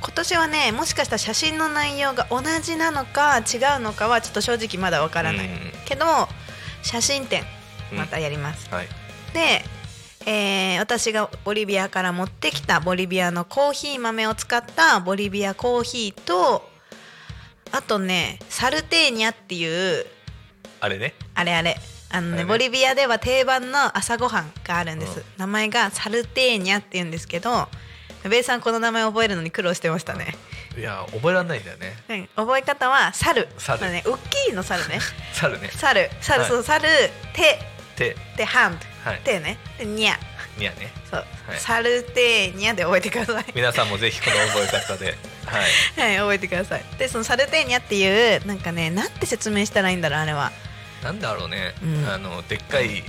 [0.03, 6.05] 今年はねもしかしたら写真の内容が同じなのか違うのかはちょっと正直まだわからない、うんけど
[6.83, 7.43] 写真展
[7.91, 8.89] うんまたやります、はい。
[9.33, 9.65] で、
[10.27, 16.69] えー私がボリビアから持ってきたボリビアのコーヒー豆を使ったボリビアコーヒーと
[17.73, 20.05] あとねサルテーニャっていう
[20.81, 21.15] あれね。
[21.35, 21.77] あれあれ
[22.11, 25.25] あのねボリビアでは定番の朝ごはんがあるんです、うん。
[25.39, 27.69] 名前がサルテーニャっていうんですけど
[28.29, 30.35] ベイさんこの名前覚えるのに苦労してましたね、
[30.77, 31.97] いや、覚えられないんだよね。
[32.09, 33.49] うん覚え方は猿。
[33.57, 33.81] 猿。
[33.81, 35.01] まあね大きいの猿ね。
[35.33, 35.71] 猿ね。
[35.73, 36.11] 猿。
[36.21, 36.51] 猿、はい。
[36.51, 36.89] そう猿
[37.33, 37.59] 手。
[37.97, 38.17] 手。
[38.37, 38.79] でハン。
[38.79, 39.21] ドはい。
[39.25, 39.59] 手ね。
[39.79, 40.17] でニャ。
[40.59, 40.93] にゃね。
[41.11, 41.61] そう、はい。
[41.61, 43.45] サルテーニャで覚えてください。
[43.55, 45.17] 皆さんもぜひこの覚え方で。
[45.47, 46.01] はい。
[46.01, 46.85] はい覚えてください。
[46.99, 50.53] でそのサルテーニャっていうなんかねなんて説明したらいいんだろうあれは
[51.07, 52.09] なんだろうね、うん。
[52.09, 53.05] あのでっかい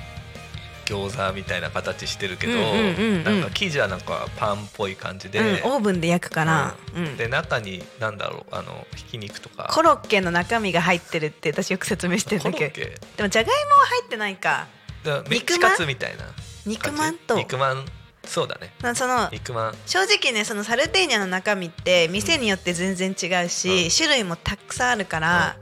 [0.85, 3.23] 餃子みたいな形してるけど、うんうんうんうん。
[3.23, 7.17] なんか生地はなんかパンっぽい感じで、うん、オーブンで焼くから、うん。
[7.17, 9.71] で中になんだろうあのひき肉とか。
[9.73, 12.75] コロッケの中身が入ってるって私よく説明してるんだけど。
[12.75, 14.67] でもじゃがいもは入ってないか。
[15.03, 15.71] だメンチ肉まん？
[15.71, 16.23] カツみたいな
[16.67, 17.35] 肉まんと？
[17.35, 17.83] 肉まん？
[18.23, 18.73] そうだね。
[18.81, 19.75] なその肉まん。
[19.85, 23.89] 正直ねそのサルテーニャの中身って店によって全然違うし、うん。
[23.89, 25.57] 種類もたくさんあるから、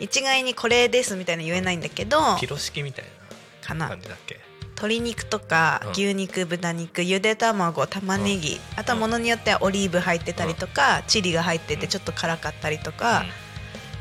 [0.00, 3.88] 一概にこれですみたいな言えないんだけどキロ式みたいなかな。
[3.88, 4.38] 感じだっけ？
[4.76, 5.90] 鶏肉とかうん。
[5.92, 13.24] 牛肉豚肉ゆで卵玉ねぎ、あとはものによってはオリーブ入ってたりとか、チリが入っててちょっと辛かったりとか、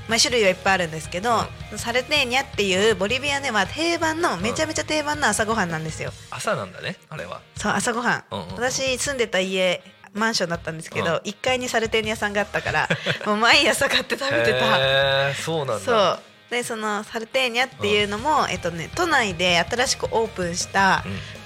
[0.09, 1.45] まあ、種類はいっぱいあるんですけど、
[1.77, 6.11] サルテーニャっていうボリビアでは定番のめちゃめちゃ定番の朝ごはんなんですよ。
[6.29, 7.41] 朝なんだねあれは。
[7.55, 8.47] そう朝ごはん、うんうん。
[8.55, 9.81] 私住んでた家
[10.15, 11.15] マンションだったんですけど、うん。
[11.17, 12.89] 1階にサルテーニャさんがあったから
[13.25, 15.33] もう毎朝買って食べてた。
[15.35, 15.79] そうなんだ。
[15.79, 16.19] そう。
[16.49, 21.03] でそのサルテーニャっていうのも、えっとね、都内で新しくオープンした、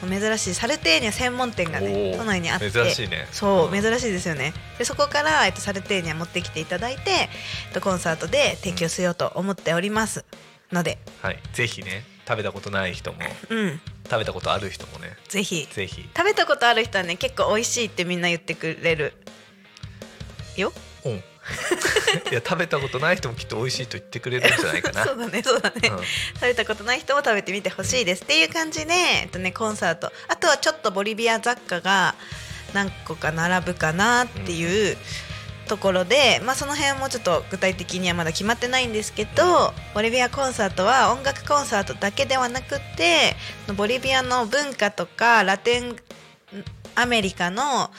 [0.07, 2.17] 珍しいサルテーニャ専門店がおねー。
[2.17, 2.69] 都内にあって。
[2.69, 3.27] 珍しいね。
[3.31, 3.81] そう、うん。
[3.81, 4.53] 珍しいですよね。
[4.77, 10.25] でそこから、えっと、サルテーニャ持ってきていただいて、えっと、コンサートで提供しようと思っております
[10.71, 10.99] ので。
[11.21, 11.39] はい。
[11.53, 13.19] ぜひね食べたことない人も。
[13.49, 15.15] うん食べたことある人もね。
[15.27, 15.67] ぜひ。
[15.71, 16.09] ぜひ。
[16.15, 19.13] 食べたことある人はね結構美味しいってみんな言ってくれる。
[20.57, 20.73] よ。
[21.05, 21.11] うん。
[22.31, 25.05] いや食べたことない人もきっと美味しいと言ってくれるんじゃないかな。
[25.05, 25.97] そうだねそうだね、うん。
[25.97, 30.11] 食べたことない人も食べてみてほしいです、っていう感じで、えっとね、コンサート。
[30.27, 32.15] あとはちょっとボリビア雑貨が
[32.73, 34.97] 何個か並ぶかなっていう
[35.69, 43.35] ところで、まあ、その辺もちょっと具体的にはまだ決まってないんですけど、ボリビアコンサートは音楽コンサートだけではなくって
[43.77, 45.95] ボリビアの文化とかラテン
[46.95, 47.91] アメリカの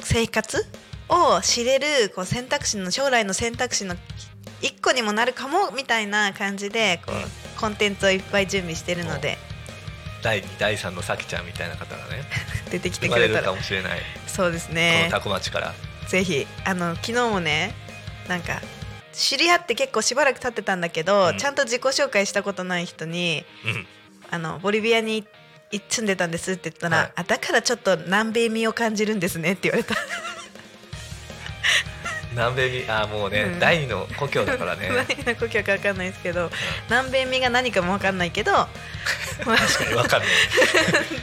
[0.00, 0.66] 生活
[1.08, 3.96] を知れるこう選択肢の将来の選択肢の
[4.60, 9.38] 一個にもなるかもみたいな感じでこう、コンテンツをいっぱい準備してるので。
[10.22, 12.24] 第2第3のさきちゃんみたいな方がね
[12.70, 14.00] 出てきて生まれるくれたらかもしれない。
[14.26, 15.74] そうですこねのタコ町から
[16.10, 16.46] ぜひ。
[16.64, 17.74] あの昨日もね
[18.28, 18.60] なんか
[19.12, 21.38] 知り合って結構しばらく経ってたんだけど、うん。
[21.38, 23.86] ちゃんと自己紹介したことない人にうん。
[24.30, 25.26] あのボリビアに
[25.72, 27.12] い住んでたんですって言ったら、はい。
[27.16, 29.94] あだからちょっと南米味を感じるんですねって言われた。
[32.32, 33.58] 南米にあーもうね、うん。
[33.58, 34.88] 第二の故郷だからね。
[34.94, 36.50] 何が故郷か分かんないですけど、
[36.88, 38.68] 南米味が何かも分かんないけどま
[39.54, 40.28] あ 確かに分かんない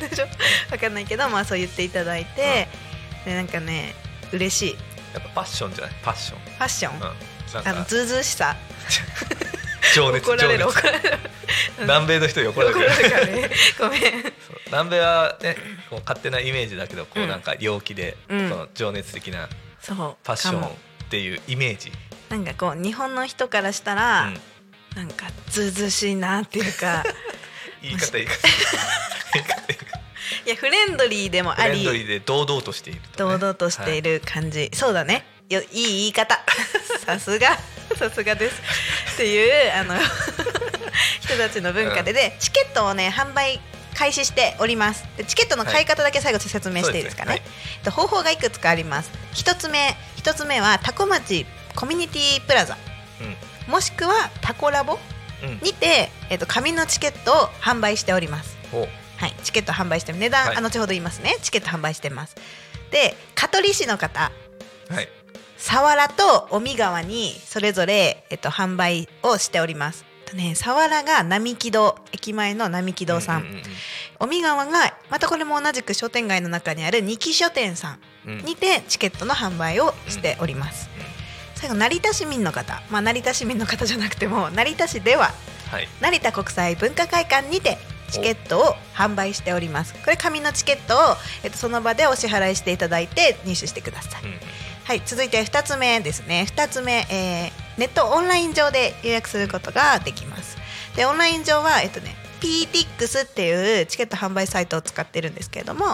[0.09, 0.27] でしょ？
[0.69, 2.67] 分かんないけどまあそう言っていただいて、
[3.25, 3.95] でなんかね
[4.31, 4.77] 嬉しい。
[5.13, 5.95] やっぱパッションじゃない？
[6.03, 8.55] パッション、ファッション、うん、あのかずうずうしさ。
[9.95, 10.67] 情熱怒られる。
[10.67, 11.17] 怒られる。
[11.79, 13.49] 南米の人に怒られるからね。
[13.79, 14.01] ごめん。
[14.67, 15.55] 南米はね
[15.89, 17.29] こう勝手なイメージだけどこううん。
[17.29, 18.49] なんか陽気で、うん。
[18.49, 19.47] その情熱的な
[19.81, 19.95] そう。
[19.97, 20.69] ファッションっ
[21.09, 21.91] ていうイメージ、
[22.29, 24.41] なんかこう日本の人からしたら、うん。
[24.95, 27.03] なんかずうずうしいなっていうか。
[27.81, 28.47] 言い方言い方。
[29.33, 29.76] 言い方言
[30.45, 35.25] いやフレンドリーでもあフレンドリりーで堂々としていると、ね、堂々としている感じ、そうだね。
[35.49, 36.39] よいい言い方。
[37.05, 37.57] さすが。
[37.97, 38.61] さすがです。
[39.13, 39.95] っていうあの
[41.21, 43.61] 人たちの文化でで、チケットをね販売
[43.95, 45.05] 開始しております。
[45.17, 47.43] でチケットの買い方だけ最後説明していいですかね,、そうで
[47.77, 49.11] えっと方法がいくつかあります。
[49.33, 52.77] 一つ目一つ目はタコ町コミュニティプラザ
[53.67, 54.99] もしくはタコラボ
[55.43, 55.59] うんうん。
[55.61, 58.57] にて、えっと紙のチケットを販売しております。
[58.73, 58.87] お
[59.17, 60.55] はい、チケット販売して値段、はい。
[60.57, 61.37] あ後ほど言いますね。
[61.41, 62.35] チケット販売してます。
[62.91, 64.31] で香取市の方。
[64.89, 65.09] はい。
[65.57, 70.05] 佐原と尾身川にそれぞれ、えっと、販売をしております。
[70.27, 73.45] とね佐原が並木戸駅前の並木戸さん,、
[74.19, 80.89] 尾身川がまたこれも同じく商店街の中にある二木書店さんにてチケットの販売をしております、
[81.55, 82.83] 最後成田市民の方。
[82.89, 85.31] まあ成田市民の方じゃなくても成田市では
[85.71, 85.87] はい。
[86.01, 87.77] 成田国際文化会館にて
[88.11, 89.93] チケットを販売しております。
[89.93, 90.99] これ紙のチケットを、
[91.43, 94.29] えっと、その場でお支払いしていただいて入手してください、うん。
[94.29, 94.39] うん
[94.87, 96.47] はい続いて2つ目ですね。
[96.49, 100.57] 2つ目、えーネットオンライン上で予約することができます。
[100.95, 105.85] でオンライン上はえっとね PTX っていうチケット販売サイトを使ってるんですけれども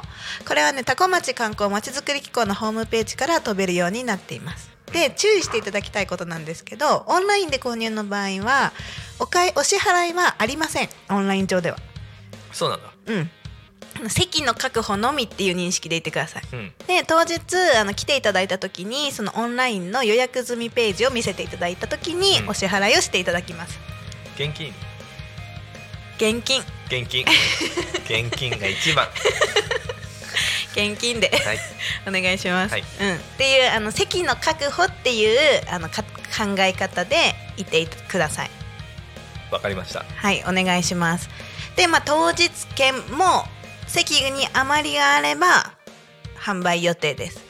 [0.48, 4.72] これはね多古町観光まちづくり機構のホームページから飛べるようになっています。
[4.92, 8.72] で注意していただきたいことなんですけどオンラインで購入の場合は
[9.20, 10.90] お買いお支払いはありません。
[11.10, 11.78] オンライン上では
[12.54, 12.94] そうなんだ。
[13.08, 13.30] うん。
[14.10, 16.44] 席の確保のみっていう認識でいてください。
[16.54, 16.74] うん。
[16.88, 17.40] で当日
[17.78, 22.50] あの来ていただいた時にそのオンラインの予約済みページを見せていただいた時にうん。
[22.50, 23.80] お支払いをしていただきます。
[24.36, 24.74] 現金？
[26.18, 26.62] 現金。
[26.88, 27.26] 現金。
[28.06, 29.08] 現金が一番。
[30.74, 31.30] 現金で。
[31.30, 31.60] はい。
[32.08, 32.84] お願いします、はい。
[33.00, 38.50] うん、っていうあの席の確保っていうあのか考え方でいてください。
[39.52, 40.04] わかりました。
[40.16, 41.30] はいお願いします
[41.76, 43.46] でまあ当日券も
[43.88, 45.74] 席に余りがあれば
[46.38, 47.42] 販売予定です。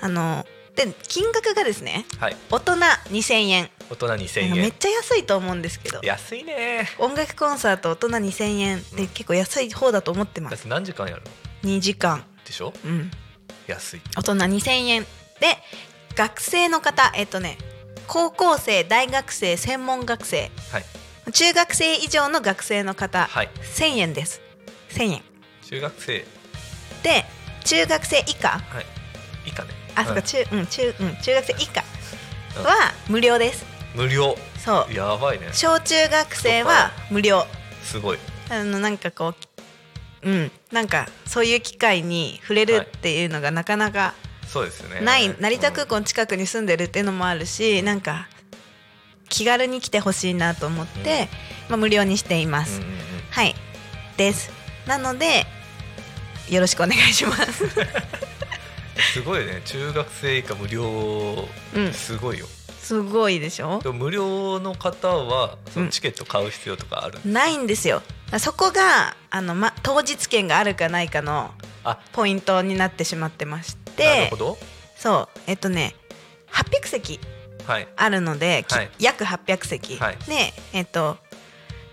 [0.00, 2.36] あので金額がですねはい。
[2.50, 2.72] 大人
[3.10, 3.70] 2000円。
[3.90, 4.52] 大人2000円。
[4.54, 6.00] めっちゃ安いと思うんですけど。
[6.02, 6.88] 安いね。
[6.98, 10.56] 音楽コンサート大人2000円で結構安い方だと思ってます。
[10.56, 11.22] だって何時間やる
[11.64, 12.24] の？2時間。
[12.46, 12.72] でしょ？
[12.84, 13.10] うん。
[13.66, 14.00] 安い。
[14.16, 15.02] 大人2000円。
[15.02, 15.58] で
[16.14, 17.56] 学生の方えっとね
[18.06, 20.50] 高校生大学生専門学生。
[20.72, 20.84] はい
[21.32, 23.50] 中学生以上の学生の方、はい。
[23.74, 24.40] 1000円です。
[24.90, 25.22] 1000円。
[25.68, 26.24] 中学生。
[27.02, 27.24] で
[27.64, 28.48] 中学生以下？
[28.68, 28.86] はい。
[29.46, 29.70] 以下ね。
[29.94, 30.22] あ、そううん。
[30.22, 31.80] か中うん中うん中学生以下
[32.62, 33.64] は無料です。
[33.94, 34.36] 無料。
[34.58, 34.94] そう。
[34.94, 35.48] やばいね。
[35.52, 37.46] 小中学生は無料。
[37.84, 38.18] すごい。
[38.50, 39.34] あのなんかこ
[40.24, 40.50] ううん。
[40.72, 44.14] なんかそういう機会に触れるっていうのがなかなか
[44.48, 45.00] そうですよね。
[45.00, 45.28] ない。
[45.38, 45.88] 成田空うん。
[45.88, 48.28] 港の近くに住んでるっていうのもあるしなんか
[49.30, 51.28] 気軽に来てほしいなと思って、
[51.70, 52.98] まあ、無料にしています、うんうんうん。
[53.30, 53.54] はい。
[54.18, 54.50] です。
[54.86, 55.46] なので
[56.50, 57.64] よろしくお願いします。
[59.14, 59.62] すごいね。
[59.64, 61.92] 中学生以下無料うん。
[61.94, 62.46] すごいよ、
[62.80, 63.80] すごいでしょ？
[63.82, 68.02] でも無料の方はそのチケット買う必要とかある、ないんですよ。
[68.38, 71.52] そこがあの、ま、当日券があるかないかの
[71.82, 71.98] あ。
[72.12, 74.58] ポイントになってしまってましなるてほど。
[74.96, 75.40] そう。
[75.46, 75.94] えっとね
[76.52, 77.20] 800席はい
[77.96, 78.90] あるので、きはい。
[78.98, 80.16] 約800席、はい。
[80.26, 81.18] でえっと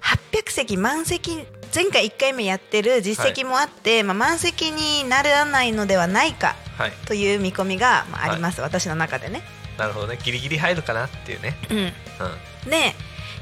[0.02, 6.92] 800席満席前回1回目やってる実績もあって、まあ、満席にならないのではないかはい。
[7.06, 9.42] という見込みが、まあ、あります、私の中でね。
[9.78, 10.18] なるほどね。
[10.24, 11.56] ギリギリ入るかなっていうね。
[11.70, 12.70] うん、うん。
[12.70, 12.96] で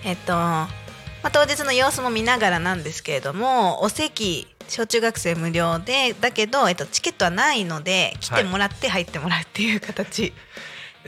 [0.03, 0.69] えっと、ま
[1.23, 10.33] あ、当日の様子も見ながらなんですけれどもお席小中学生無料でだけど、えっと、チケットはないので来てもらって入ってもらうっていう形、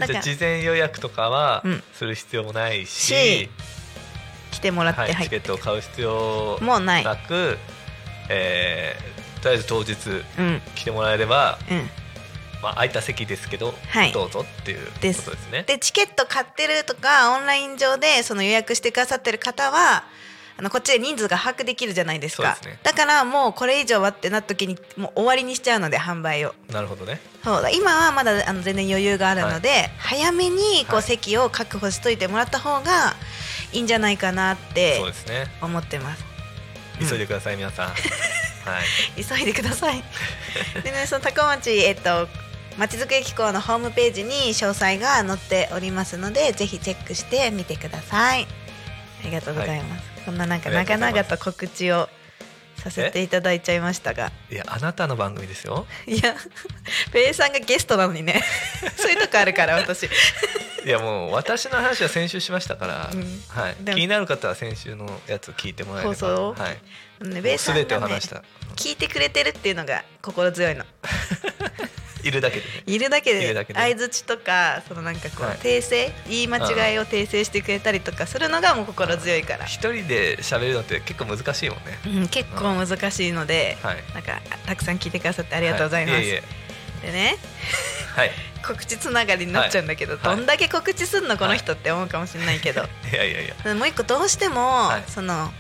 [0.06, 1.84] じゃあ事前予約とかはうん。
[1.94, 3.50] する必要もないし、し
[4.52, 5.40] 来てもらってはい、チ入って。
[5.40, 7.04] ケットを買う必要もうない。
[7.04, 7.58] なく、
[8.30, 9.94] えーとりあえず当日
[10.40, 10.62] うん。
[10.76, 11.90] 来てもらえれば、うん。
[12.62, 14.12] まあ、空いた席ですけど、はい。
[14.12, 15.64] どうぞっていうことですね。
[15.68, 20.04] でチケット買ってるとかオンライン上でその予約してくださってる方は
[20.58, 22.58] あのこっちで人数が把握できるじゃないですか。
[22.66, 22.80] ね。
[22.84, 26.56] だからもうこれ以上はってなった時にもう終わりにしちゃうので販売を。
[26.72, 27.20] なるほどね。
[27.44, 33.16] そうだ今はまだあの全然余裕があるので、早めにこうはい席を確保しといてもらった方が
[33.72, 35.00] いいんじゃないかなって。
[35.62, 36.26] 思ってます。
[37.00, 37.88] 急いでください、皆さん。
[37.94, 37.94] は
[39.16, 39.24] い。
[39.24, 40.04] 急いでください。
[40.84, 42.28] でねその高町えっと
[42.78, 48.48] まちづくり機構のホームページに詳細が載っておりますのでぜひチェックしてみてください。
[49.22, 52.10] ありがとうございます、こんななんか長々と告知を
[52.76, 55.88] させていただいちゃいましたがいや、あなたの番組ですよ。
[56.06, 56.36] いや
[57.14, 58.44] ペイさんがゲストなのにね
[58.98, 60.04] そういうとこあるから私
[60.84, 63.76] いや、もう私の話は先週しましたから、うんはい。
[63.86, 67.28] 気になる方は先週のやつ聞いてもらえれば、放送はい。
[67.30, 68.44] ねベイさんが、ね、すべてを話した。
[68.76, 70.84] 聞いてくれてるっていうのが心強いの
[72.28, 72.84] いるだけでね。
[72.86, 75.58] いるだけで相づちとかそのなんかこう、はい。
[75.58, 82.00] 訂正言い間違いを訂正してくれたりとかするのがもう心強いから、一人で喋るのって結構難しいもんね。
[82.06, 83.98] うん、結構難しいので、はい。
[84.14, 86.44] なんかたくさん聞いてくださってありがとうございます、はい、いえいえ。
[87.08, 87.38] でね。
[88.16, 88.32] はい。
[88.66, 90.24] 告知つながりになっちゃうんだけど、はい。
[90.24, 93.16] どんだけ告知すんのこの人って思うかもしれないけど、い。
[93.16, 93.76] やいやいや。
[93.76, 95.04] もう一個どうしても、はい。
[95.08, 95.52] その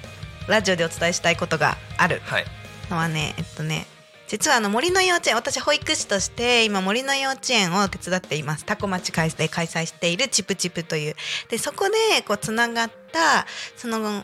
[0.48, 2.46] ラジオでお伝えしたいことがあるはい。
[2.90, 3.86] のはねえっとね
[4.28, 11.16] 実はあの森の幼稚園私保育士として今森の幼稚園を手伝っていますタコ町会で開催しているチプチプという
[11.50, 13.46] でそこでこうつながった
[13.78, 14.24] その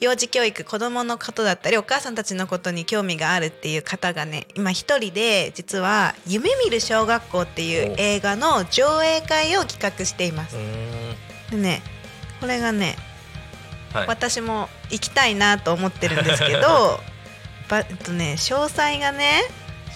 [0.00, 10.56] 幼児教育子どものことだったりお母さんたちのことに興味があるっていう方がね今一人で実は「夢見る小学校」っていうお映画の上映会を企画しています。
[11.50, 11.82] でね
[12.40, 12.96] これがね
[13.94, 14.06] はい。
[14.08, 17.00] 私も行きたいなと思ってるんですけど
[17.82, 19.42] ばえっとね詳細がね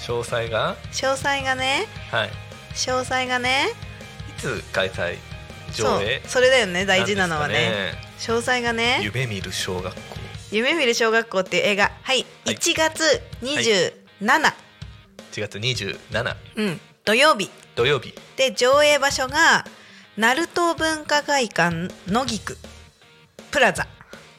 [0.07, 0.77] 詳細が？
[0.93, 2.31] 詳細がねはい。
[2.75, 3.69] 詳細がね
[4.37, 5.19] いつ開催？
[5.75, 6.23] 上映？
[6.27, 8.99] それだよね大事なのはねなんです詳細がかね。
[8.99, 10.01] ね夢見る小学校。
[10.51, 18.15] 「夢見る小学校」っていう映画はいはい1月27、1月27うん、土曜日土曜日。
[18.37, 19.65] で上映場所が
[20.17, 22.57] 鳴門文化会館野菊
[23.51, 23.87] プラザ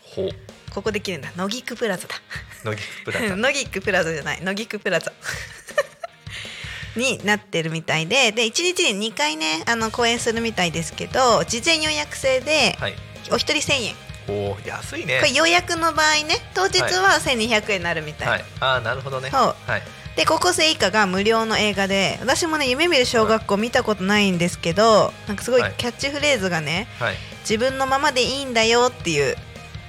[0.03, 0.29] ほう。
[0.71, 2.15] ここできるんだ野菊プラザだ
[2.63, 3.35] 乃木プラザ。
[3.37, 5.11] 野菊プラザじゃない野菊プラザ
[6.95, 12.95] になってるみたいでで1日に2回ねあの公演するみたいですけど事前予約制ではい。
[13.31, 13.95] お一人1000円
[14.27, 15.25] おお、安いねこ。
[15.25, 18.45] れ予約の場合ね当日は1200円になるみたい、はい。
[18.59, 19.29] ああ、なるほどね。
[19.31, 19.83] そうはい。
[20.15, 27.15] で高校生以下が無料の映画で私もね夢見る小学校見たことないんですけどなんかすごいキャッチフレーズがね、はい。
[27.41, 29.35] 自分のままでいいんだよっていう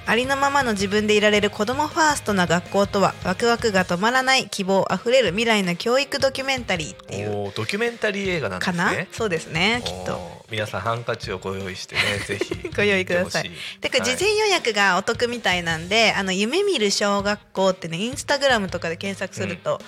[0.05, 7.31] ありのままの自分でいられる子どもファーストな学校とはワクワクが止まらない希望あふれる未来の教育ドキュメンタリーっていう。
[7.31, 9.07] おお、ドキュメンタリー映画なんでかな、すね。
[9.11, 10.41] そうですねきっと。
[10.49, 12.69] 皆さんハンカチをご用意してね、ぜひ。
[12.75, 13.43] ご用意ください。
[13.43, 19.79] 見てほしでこれ事前予約がお得みたいなんで、あの夢見る小学校ってねインスタグラムとかで検索すると、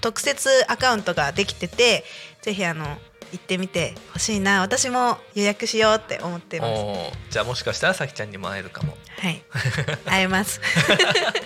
[0.00, 2.04] 特設アカウントができてて
[2.42, 2.98] ぜひあの
[3.32, 4.60] 行ってみてほしいな。
[4.60, 6.72] 私も予約しようって思ってます。
[7.30, 8.96] じゃあもしかしたらさきちゃんにも会えるかも。
[9.18, 9.42] はい。
[10.06, 10.60] 会えます。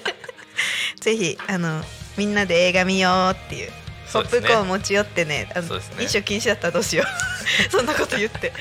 [1.00, 1.84] ぜひあの
[2.16, 3.72] みんなで映画見ようっていう
[4.12, 5.82] ポップコーン持ち寄ってねあのね。
[6.00, 7.06] 飲食禁止だったらどうしよう。
[7.70, 8.52] そんなこと言って。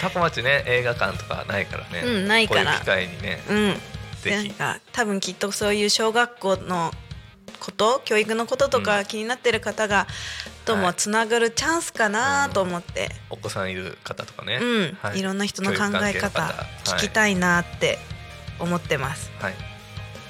[0.00, 2.02] タコ町ね映画館とかないからね。
[2.04, 2.64] うんないから。
[2.64, 3.80] こういう機会にね、うん。
[4.22, 4.48] ぜひ。
[4.48, 6.92] なんか多分きっとそういう小学校の
[7.62, 10.06] こと教育のこととか気になってる方が
[10.64, 15.20] ともつながるチャンスかなと思って、お子さんいる方とかね、うん、はい。
[15.20, 16.66] い、ろんな人の考え方方。
[16.84, 17.98] 聞きたいなって
[18.58, 19.30] 思ってます。
[19.40, 19.56] はい、っ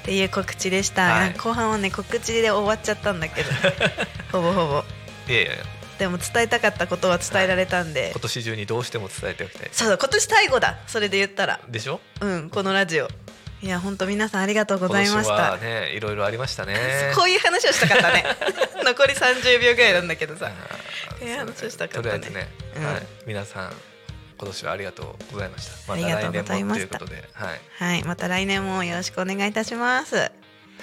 [0.03, 1.33] ていう告知でした、はい。
[1.33, 3.49] 後半はね告知で終わっちゃったんだけど。
[4.31, 4.83] ほぼほぼ。
[5.31, 5.51] いやいや
[5.99, 9.69] でも伝えたかったことは伝えられたんで、今年中にどうしても伝えておきたい。
[9.71, 10.79] そうだ今年最後だ。
[10.87, 11.59] それで言ったら。
[11.69, 12.01] でしょ？
[12.21, 13.07] うんこのラジオ。
[13.61, 15.51] いや本当皆さんありがとうございました。
[15.51, 16.75] はねいろいろありましたね。
[17.15, 18.25] こういう話をしたかったね
[18.83, 20.51] 残り30秒ぐらいなんだけどさ。
[21.21, 22.19] いう話をしたかとったね。
[22.19, 22.85] りあえずね、うん。
[22.85, 23.71] はい、皆さん
[24.37, 25.71] 今年はありがとうございました。
[25.87, 26.87] またありがとうご来年もざいました。
[26.87, 28.03] ということで、はい、はい。
[28.03, 30.31] また来年もよろしくお願いいたします。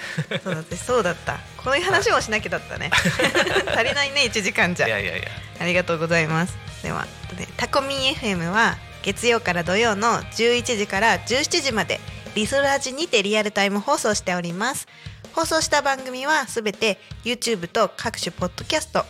[0.43, 1.39] そうだってそうだった。
[1.59, 2.91] こういう話もしなきゃだったね。
[3.75, 4.87] 足りないね1時間じゃ。
[4.87, 5.29] いやいやいや。
[5.61, 6.57] ありがとうございます。
[6.83, 12.01] ではでタコミン FM は月曜から土曜の11時から17時まで
[12.35, 14.87] リスラジにてリアルタイム放送しております
[15.35, 19.05] 放送した番組はすべて YouTube と各種ポッドキャスト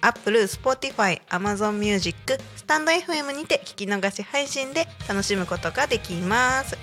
[0.00, 6.76] Apple、Spotify、Amazon Music、 stand.fm にて聞き逃し配信で楽しむことができます。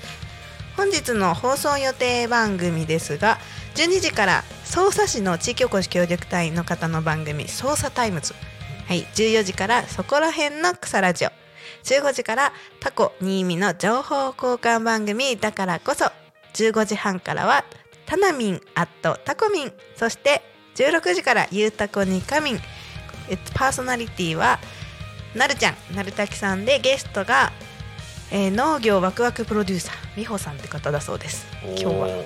[0.76, 3.38] 本日の放送予定番組ですが
[3.76, 8.34] 12時から匝瑳市の地域おこし協力隊の方の番組「匝瑳タイムズ」
[8.88, 11.30] はい、14時からそこら辺の草ラジオ。
[11.84, 16.06] 15時からタコ新見の情報交換番組だからこそ
[16.54, 17.64] 15時半からは
[18.12, 20.42] タナミンアットタコミンそして
[20.76, 22.60] 16時からゆうたこにかみん。
[23.30, 24.60] えっとパーソナリティは
[25.34, 25.96] なるちゃん。
[25.96, 27.54] なるたきさんでゲストが、
[28.30, 31.48] えー農業ワクワクプロデューサー美穂さんって方だそうです。
[31.64, 32.26] 今日は。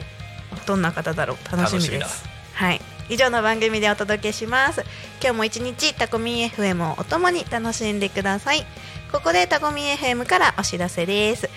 [0.66, 1.56] どんな方だろう？
[1.56, 2.26] 楽しみです。
[2.56, 2.82] はい。
[3.08, 4.82] 以上の番組でお届けします。
[5.22, 8.66] 今日も一日タコミン FM をお供に楽しんでください。
[9.12, 11.48] ここでタコミン FM からお知らせです。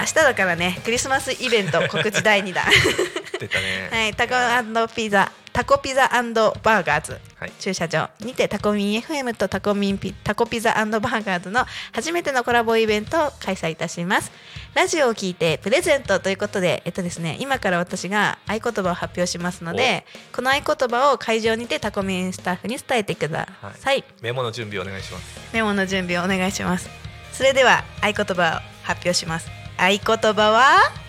[0.00, 2.64] 明日だからねクリスマスイベント告知第2弾
[3.38, 3.88] 出たね。
[3.90, 7.18] はいタコピザタコピザバーガーズ。
[7.36, 7.52] はい。
[7.58, 14.30] 駐車場にてタコミン FM とタコミンピタコピザバーガーズの初めてのコラボイベントを開催いたします。
[14.74, 25.40] ラジオを聞いてプレゼントということでえっとですね今から私が合言葉を発表しますのでこの合言葉を会場にてタコミンスタッフに伝えてください、メモの準備お願いします。
[25.52, 26.88] メモの準備をお願いします。
[27.32, 29.48] それでは合言葉を発表します。
[29.76, 31.07] 合言葉は？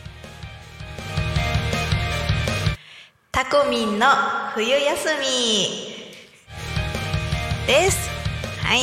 [3.49, 4.05] タコミンの
[4.53, 5.25] 冬休み。
[7.65, 8.07] です。
[8.61, 8.81] はい。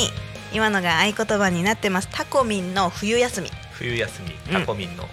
[0.53, 2.09] 今のが合言葉になってます。
[2.11, 3.51] タコミンの冬休み。
[3.75, 4.35] 冬休み。
[4.57, 4.61] うん。
[4.61, 5.05] タコミンの、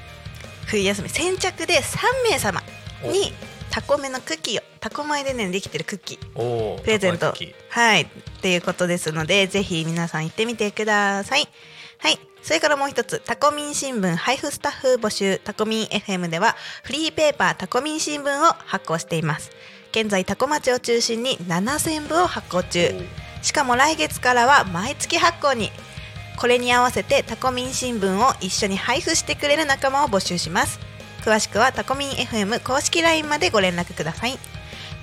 [0.66, 1.10] 冬休み。
[1.10, 2.64] 先着で3名様
[3.04, 3.32] に
[3.70, 6.82] タコメのクッキーをタコ米でねできてるクッキー。
[6.82, 7.36] プレゼント。
[7.70, 8.02] はい。
[8.02, 8.08] っ
[8.42, 11.48] ていうことですのでぜひ皆さん行ってみてください。
[12.00, 19.52] はいそれからもう一つタコミン新聞配布スタッフ募集タコミン FM ではフリーペーパータコミン新聞を発行しています。
[19.92, 22.94] 現在タコ町を中心に7000部を発行中。
[23.42, 25.72] しかも来月からは毎月発行に。
[26.36, 30.80] これに合わせてタコミン新聞を一緒に配布してくれる仲間を募集します。
[31.22, 34.38] 詳しくはタコミン FM 公式 LINE までご連絡ください。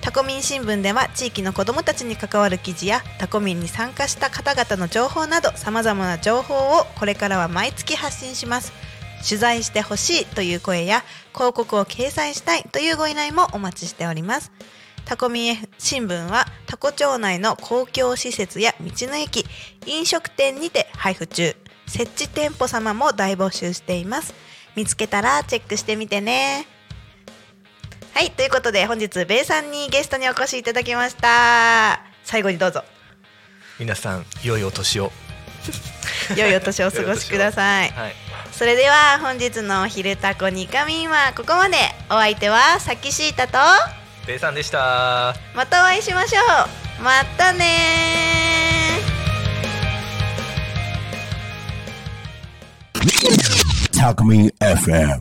[0.00, 8.72] タコミン新聞では地域の子どもたちに関わる記事やタコミンに参加した方々の情報などさまざまな情報をこれからは毎月発信します。
[9.22, 14.50] 取材してほしいという声や広告を掲載したいというご依頼もお待ちしております。
[15.04, 19.44] タコミン新聞はタコ町内の公共施設や道の駅
[19.86, 21.54] 飲食店にて配布中。
[21.86, 24.32] 設置店舗様も大募集しています。
[24.76, 26.79] 見つけたらチェックしてみてね。
[28.14, 32.02] はいということで本日ベイさんにゲストにお越しいただきました。
[32.24, 32.84] 最後にどうぞ。
[33.78, 35.12] 皆さん良いお年を。
[36.36, 37.90] 良いお年をお過ごしください。
[37.96, 38.14] はい。
[38.52, 41.76] それでは本日の「ひるたこにかみん」はここまで。
[42.10, 43.58] お相手はさきしーたと
[44.26, 45.34] ベイさんでした。
[45.54, 46.40] またお会いしましょ
[47.00, 47.02] う。
[47.02, 53.98] またねー。
[53.98, 55.20] Talk Me FM.